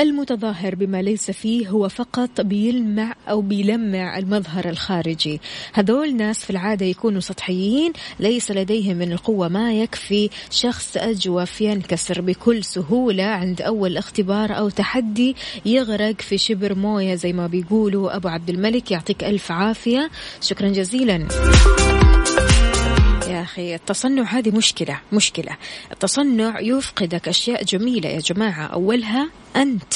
المتظاهر 0.00 0.74
بما 0.74 1.02
ليس 1.02 1.30
فيه 1.30 1.68
هو 1.68 1.88
فقط 1.88 2.40
بيلمع 2.40 3.14
أو 3.28 3.40
بيلمع 3.40 4.18
المظهر 4.18 4.68
الخارجي. 4.68 5.40
هذول 5.72 6.16
ناس 6.16 6.44
في 6.44 6.50
العادة 6.50 6.86
يكونوا 6.86 7.20
سطحيين 7.20 7.92
ليس 8.20 8.50
لديهم 8.50 8.96
من 8.96 9.12
القوة 9.12 9.48
ما 9.48 9.72
يكفي 9.72 10.30
شخص 10.50 10.96
أجوف 10.96 11.60
ينكسر 11.60 12.20
بكل 12.20 12.64
سهولة 12.64 13.24
عند 13.24 13.62
أول 13.62 13.96
اختبار 13.96 14.58
أو 14.58 14.68
تحدي 14.68 15.36
يغرق 15.66 16.20
في 16.20 16.38
شبر 16.38 16.74
موية 16.74 17.14
زي 17.14 17.32
ما 17.32 17.46
بيقولوا 17.46 18.16
أبو 18.16 18.28
عبد 18.28 18.50
الملك. 18.50 18.90
يعطيك 18.90 19.24
ألف 19.24 19.52
عافية. 19.52 20.10
شكرا 20.40 20.68
جزيلا. 20.68 21.28
أخي 23.48 23.74
التصنع 23.74 24.22
هذه 24.22 24.50
مشكلة 24.50 25.00
مشكلة. 25.12 25.56
التصنع 25.92 26.60
يفقدك 26.60 27.28
أشياء 27.28 27.64
جميلة 27.64 28.08
يا 28.08 28.18
جماعة. 28.18 28.66
أولها 28.66 29.30
أنت. 29.56 29.94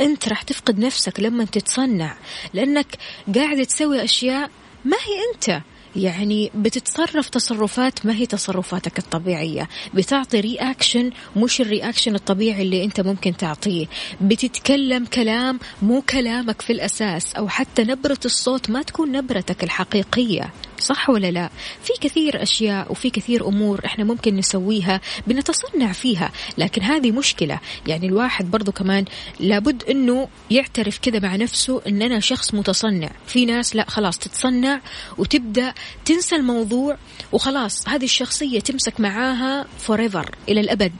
أنت 0.00 0.28
راح 0.28 0.42
تفقد 0.42 0.78
نفسك 0.78 1.20
لما 1.20 1.44
تتصنع 1.44 2.16
لأنك 2.54 2.86
قاعد 3.34 3.66
تسوي 3.66 4.04
أشياء 4.04 4.50
ما 4.84 4.96
هي 4.96 5.34
أنت. 5.34 5.62
يعني 5.96 6.50
بتتصرف 6.54 7.28
تصرفات 7.28 8.06
ما 8.06 8.14
هي 8.14 8.26
تصرفاتك 8.26 8.98
الطبيعية. 8.98 9.68
بتعطي 9.94 10.40
رياكشن 10.40 11.10
مش 11.36 11.60
الرياكشن 11.60 12.14
الطبيعي 12.14 12.62
اللي 12.62 12.84
أنت 12.84 13.00
ممكن 13.00 13.36
تعطيه. 13.36 13.86
بتتكلم 14.20 15.04
كلام 15.04 15.58
مو 15.82 16.02
كلامك 16.02 16.62
في 16.62 16.72
الأساس 16.72 17.34
أو 17.34 17.48
حتى 17.48 17.82
نبرة 17.82 18.20
الصوت 18.24 18.70
ما 18.70 18.82
تكون 18.82 19.12
نبرتك 19.12 19.64
الحقيقية. 19.64 20.52
صح 20.80 21.10
ولا 21.10 21.30
لا؟ 21.30 21.50
في 21.82 21.92
كثير 22.00 22.42
أشياء 22.42 22.92
وفي 22.92 23.10
كثير 23.10 23.48
أمور 23.48 23.80
إحنا 23.84 24.04
ممكن 24.04 24.36
نسويها 24.36 25.00
بنتصنع 25.26 25.92
فيها 25.92 26.32
لكن 26.58 26.82
هذه 26.82 27.10
مشكلة. 27.10 27.60
يعني 27.86 28.06
الواحد 28.06 28.50
برضو 28.50 28.72
كمان 28.72 29.04
لابد 29.40 29.82
أنه 29.84 30.28
يعترف 30.50 30.98
كذا 30.98 31.18
مع 31.18 31.36
نفسه 31.36 31.82
أن 31.86 32.02
أنا 32.02 32.20
شخص 32.20 32.54
متصنع. 32.54 33.10
في 33.26 33.46
ناس 33.46 33.76
لا 33.76 33.84
خلاص 33.90 34.18
تتصنع 34.18 34.80
وتبدأ 35.18 35.74
تنسى 36.04 36.36
الموضوع 36.36 36.98
وخلاص 37.32 37.88
هذه 37.88 38.04
الشخصية 38.04 38.60
تمسك 38.60 39.00
معاها 39.00 39.66
forever 39.88 40.26
إلى 40.48 40.60
الأبد. 40.60 40.92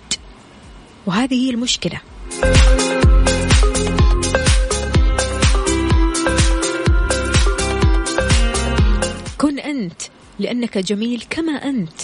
وهذه 1.06 1.46
هي 1.46 1.50
المشكلة. 1.50 2.00
أنت 9.76 10.02
لأنك 10.38 10.78
جميل 10.78 11.24
كما 11.30 11.52
أنت. 11.52 12.00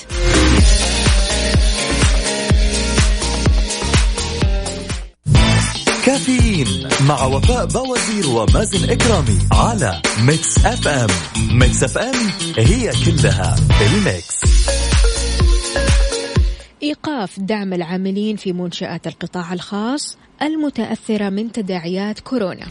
كافيين 6.07 6.89
مع 7.09 7.25
وفاء 7.25 7.67
باوزير 7.67 8.27
ومازن 8.29 8.91
إكرامي 8.91 9.39
على 9.53 10.03
Mix 10.27 10.67
FM. 10.67 11.07
Mix 11.59 11.85
FM 11.85 12.15
هي 12.59 12.91
كلها 13.07 13.57
ال 13.81 13.93
mix. 13.93 14.41
إيقاف 16.83 17.41
دعم 17.41 17.73
العاملين 17.73 18.37
في 18.37 18.53
منشآت 18.53 19.07
القطاع 19.07 19.53
الخاص 19.53 20.17
المتأثرة 20.43 21.29
من 21.29 21.53
تداعيات 21.53 22.21
كورونا. 22.21 22.67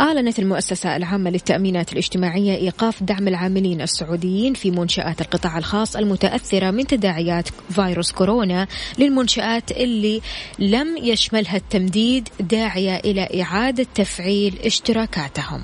أعلنت 0.00 0.38
المؤسسة 0.38 0.96
العامة 0.96 1.30
للتأمينات 1.30 1.92
الاجتماعية 1.92 2.54
إيقاف 2.54 3.02
دعم 3.02 3.28
العاملين 3.28 3.80
السعوديين 3.80 4.54
في 4.54 4.70
منشآت 4.70 5.20
القطاع 5.20 5.58
الخاص 5.58 5.96
المتأثرة 5.96 6.70
من 6.70 6.86
تداعيات 6.86 7.48
فيروس 7.70 8.12
كورونا 8.12 8.66
للمنشآت 8.98 9.70
اللي 9.70 10.20
لم 10.58 10.96
يشملها 10.96 11.56
التمديد 11.56 12.28
داعية 12.40 12.96
إلى 12.96 13.42
إعادة 13.42 13.86
تفعيل 13.94 14.58
اشتراكاتهم. 14.64 15.62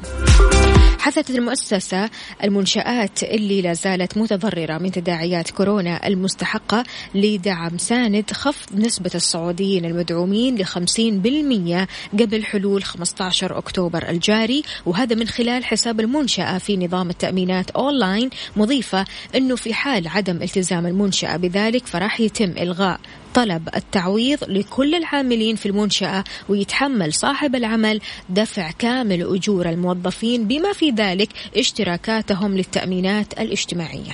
حثت 1.05 1.31
المؤسسة 1.31 2.11
المنشآت 2.45 3.23
اللي 3.23 3.63
لا 3.63 3.73
زالت 3.73 4.19
متضررة 4.19 4.79
من 4.79 4.91
تداعيات 4.91 5.51
كورونا 5.51 6.07
المستحقة 6.07 6.85
لدعم 7.15 7.79
ساند 7.79 8.33
خفض 8.33 8.77
نسبة 8.77 9.11
السعوديين 9.15 9.85
المدعومين 9.85 10.57
ل 10.57 10.67
50% 10.67 12.21
قبل 12.21 12.45
حلول 12.45 12.83
15 12.83 13.59
أكتوبر 13.59 14.09
الجاري. 14.09 14.63
وهذا 14.87 15.17
من 15.17 15.29
خلال 15.29 15.65
حساب 15.65 16.01
المنشأة 16.01 16.59
في 16.59 16.77
نظام 16.77 17.11
التأمينات 17.11 17.71
أونلاين. 17.71 18.31
مضيفة 18.57 19.05
أنه 19.35 19.57
في 19.57 19.75
حال 19.75 20.09
عدم 20.09 20.43
التزام 20.43 20.87
المنشأة 20.87 21.37
بذلك 21.37 21.87
فراح 21.87 22.21
يتم 22.21 22.51
إلغاء 22.51 23.01
طلب 23.35 23.68
التعويض 23.76 24.45
لكل 24.49 24.95
العاملين 24.95 25.57
في 25.57 25.66
المنشأة 25.66 26.24
ويتحمل 26.49 27.12
صاحب 27.12 27.55
العمل 27.55 28.01
دفع 28.28 28.70
كامل 28.70 29.35
أجور 29.35 29.68
الموظفين 29.68 30.49
بما 30.49 30.72
في 30.72 30.91
ذلك 30.91 31.28
اشتراكاتهم 31.57 32.57
للتأمينات 32.57 33.41
الاجتماعية. 33.41 34.12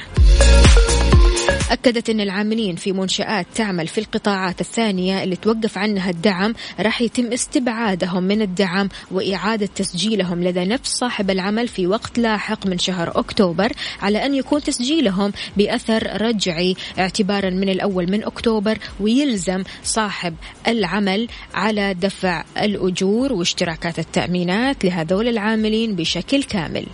أكدت 1.71 2.11
أن 2.11 2.21
العاملين 2.21 2.77
في 2.77 2.93
منشآت 2.93 3.47
تعمل 3.55 3.87
في 3.87 3.99
القطاعات 3.99 4.61
الثانية 4.61 5.23
اللي 5.23 5.37
توقف 5.37 5.79
عنها 5.79 6.11
الدعم 6.11 6.55
راح 6.81 7.03
يتم 7.03 7.33
استبعادهم 7.33 8.23
من 8.23 8.43
الدعم 8.43 8.89
وإعادة 9.11 9.67
تسجيلهم 9.67 10.45
لدى 10.45 10.65
نفس 10.65 10.91
صاحب 10.91 11.31
العمل 11.31 11.69
في 11.69 11.87
وقت 11.87 12.19
لاحق 12.19 12.67
من 12.67 12.79
شهر 12.79 13.19
أكتوبر 13.19 13.73
على 14.03 14.27
أن 14.27 14.35
يكون 14.35 14.63
تسجيلهم 14.63 15.33
بأثر 15.57 16.23
رجعي 16.23 16.77
اعتبارا 16.99 17.51
من 17.51 17.69
الأول 17.69 18.11
من 18.11 18.25
أكتوبر 18.25 18.79
ويلزم 19.01 19.63
صاحب 19.85 20.35
العمل 20.69 21.29
على 21.55 21.95
دفع 21.95 22.45
الأجور 22.61 23.33
واشتراكات 23.33 23.99
التأمينات 23.99 24.85
لهذول 24.85 25.29
العاملين 25.29 25.97
بشكل 25.97 26.43
كامل. 26.43 26.87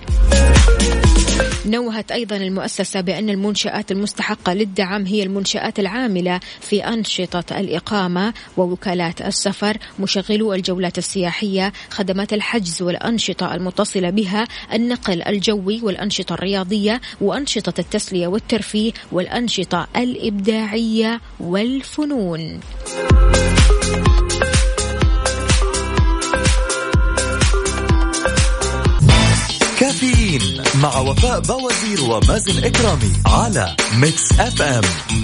نوهت 1.67 2.13
أيضا 2.13 2.37
المؤسسة 2.37 3.01
بأن 3.01 3.31
المنشآت 3.31 3.93
المستحقة 3.93 4.55
للدعم 4.55 5.07
هي 5.07 5.23
المنشآت 5.23 5.79
العاملة 5.79 6.41
في 6.61 6.85
أنشطة 6.85 7.61
الإقامة 7.61 8.35
ووكالات 8.57 9.23
السفر 9.23 9.77
مشغلو 10.01 10.55
الجولات 10.55 10.99
السياحية 10.99 11.73
خدمات 11.91 12.33
الحجز 12.33 12.83
والأنشطة 12.83 13.55
المتصلة 13.55 14.11
بها 14.11 14.47
النقل 14.73 15.23
الجوي 15.23 15.81
والأنشطة 15.83 16.33
الرياضية 16.33 17.01
وأنشطة 17.21 17.81
التسلية 17.81 18.27
والترفيه 18.27 18.93
والأنشطة 19.13 19.87
الإبداعية 19.97 21.21
والفنون. 21.41 22.61
كافيين 29.81 30.63
مع 30.83 30.99
وفاء 30.99 31.41
باوزير 31.41 32.01
ومازن 32.11 32.65
إكرامي 32.65 33.13
على 33.27 33.77
Mix 33.99 34.33
FM. 34.41 34.83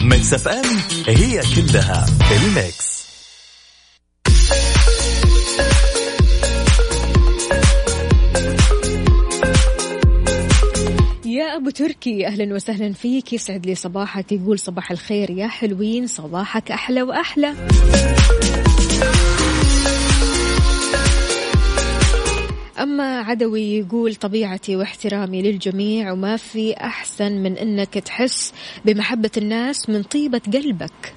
Mix 0.09 0.35
FM 0.35 0.64
هي 1.07 1.42
كلها 1.57 2.07
ال 2.33 2.47
mix. 2.47 3.03
يا 11.24 11.57
أبو 11.57 11.70
تركي 11.70 12.26
أهلا 12.26 12.55
وسهلا 12.55 12.92
فيك. 12.92 13.32
يسعد 13.32 13.66
لي 13.66 13.74
صباحك 13.74 14.32
يقول 14.32 14.59
صباح 14.59 14.90
الخير 14.90 15.30
يا 15.30 15.48
حلوين 15.48 16.07
صباحك 16.07 16.70
أحلى 16.70 17.03
وأحلى. 17.03 17.55
أما 22.83 23.20
عدوي 23.20 23.78
يقول 23.78 24.14
طبيعتي 24.14 24.76
واحترامي 24.76 25.43
للجميع 25.43 26.12
وما 26.12 26.37
في 26.37 26.72
أحسن 26.72 27.33
من 27.33 27.57
أنك 27.57 27.95
تحس 27.95 28.53
بمحبة 28.85 29.30
الناس 29.37 29.89
من 29.89 30.03
طيبة 30.03 30.41
قلبك. 30.53 31.14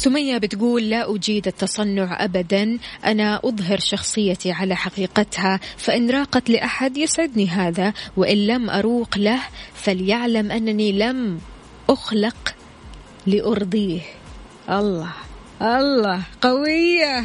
سمية 0.00 0.38
بتقول 0.38 0.90
لا 0.90 1.14
أجيد 1.14 1.46
التصنع 1.46 2.24
أبدا. 2.24 2.78
أنا 3.04 3.40
أظهر 3.44 3.78
شخصيتي 3.78 4.52
على 4.52 4.76
حقيقتها 4.76 5.60
فإن 5.76 6.10
راقت 6.10 6.50
لأحد 6.50 6.96
يسعدني 6.96 7.48
هذا 7.48 7.92
وإن 8.16 8.46
لم 8.46 8.70
أروق 8.70 9.18
له 9.18 9.40
فليعلم 9.74 10.50
أنني 10.50 10.92
لم 10.92 11.40
أخلق 11.90 12.54
لأرضيه. 13.26 14.00
الله 14.70 15.12
الله 15.62 16.22
قوية. 16.42 17.24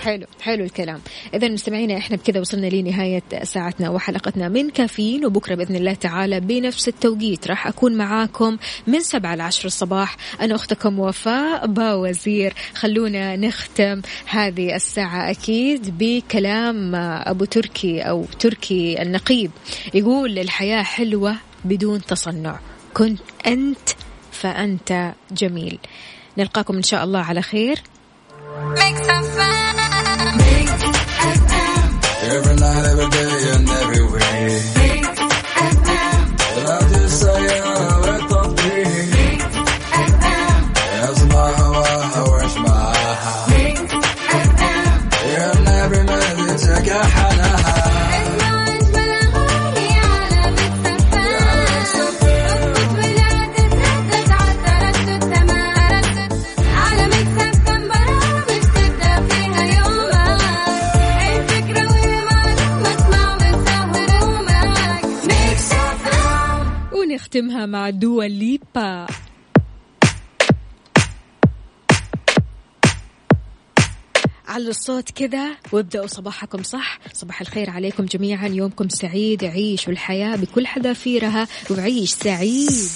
حلو 0.10 0.26
حلو 0.42 0.64
الكلام. 0.64 1.02
اذا 1.34 1.50
مستمعينا 1.50 1.98
إحنا 1.98 2.18
بكذا 2.18 2.40
وصلنا 2.40 2.68
لنهاية 2.68 3.24
ساعتنا 3.44 3.90
وحلقتنا 3.90 4.50
من 4.50 4.70
كافيين 4.70 5.26
وبكرة 5.26 5.56
بإذن 5.56 5.76
الله 5.76 5.94
تعالى 5.94 6.40
بنفس 6.40 6.88
التوقيت. 6.88 7.48
راح 7.48 7.68
أكون 7.68 7.96
معاكم 7.96 8.58
من 8.88 9.00
سبعة 9.00 9.36
لعشر 9.36 9.66
الصباح. 9.66 10.18
أنا 10.42 10.56
أختكم 10.56 11.00
وفاء 11.00 11.68
باوزير. 11.68 12.54
خلونا 12.74 13.36
نختم 13.36 14.02
هذه 14.26 14.76
الساعة 14.76 15.32
أكيد 15.32 15.98
بكلام 15.98 16.96
أبو 16.96 17.46
تركي 17.46 18.02
أو 18.02 18.26
تركي 18.40 19.02
النقيب. 19.02 19.52
يقول 19.94 20.40
الحياة 20.40 20.84
حلوة 20.84 21.36
بدون 21.66 22.02
تصنع. 22.02 22.60
كنت 22.94 23.20
أنت 23.48 23.90
فأنت 24.32 25.14
جميل. 25.32 25.80
نلقاكم 26.38 26.76
إن 26.76 26.84
شاء 26.84 27.04
الله 27.04 27.20
على 27.20 27.42
خير. 27.42 27.80
ونختمها 67.36 67.66
مع 67.66 67.90
دوا 67.90 68.24
ليبا. 68.24 69.08
على 74.48 74.68
الصوت 74.68 75.12
كذا 75.12 75.56
وابدأوا 75.72 76.08
صباحكم 76.08 76.64
صح. 76.64 77.00
صباح 77.14 77.42
الخير 77.42 77.70
عليكم 77.70 78.06
جميعا. 78.06 78.48
يومكم 78.48 78.90
سعيد. 78.90 79.44
عيشوا 79.44 79.94
الحياة 79.94 80.36
بكل 80.36 80.68
حذافيرها. 80.68 81.48
وعيش 81.72 82.12
سعيد. 82.12 82.90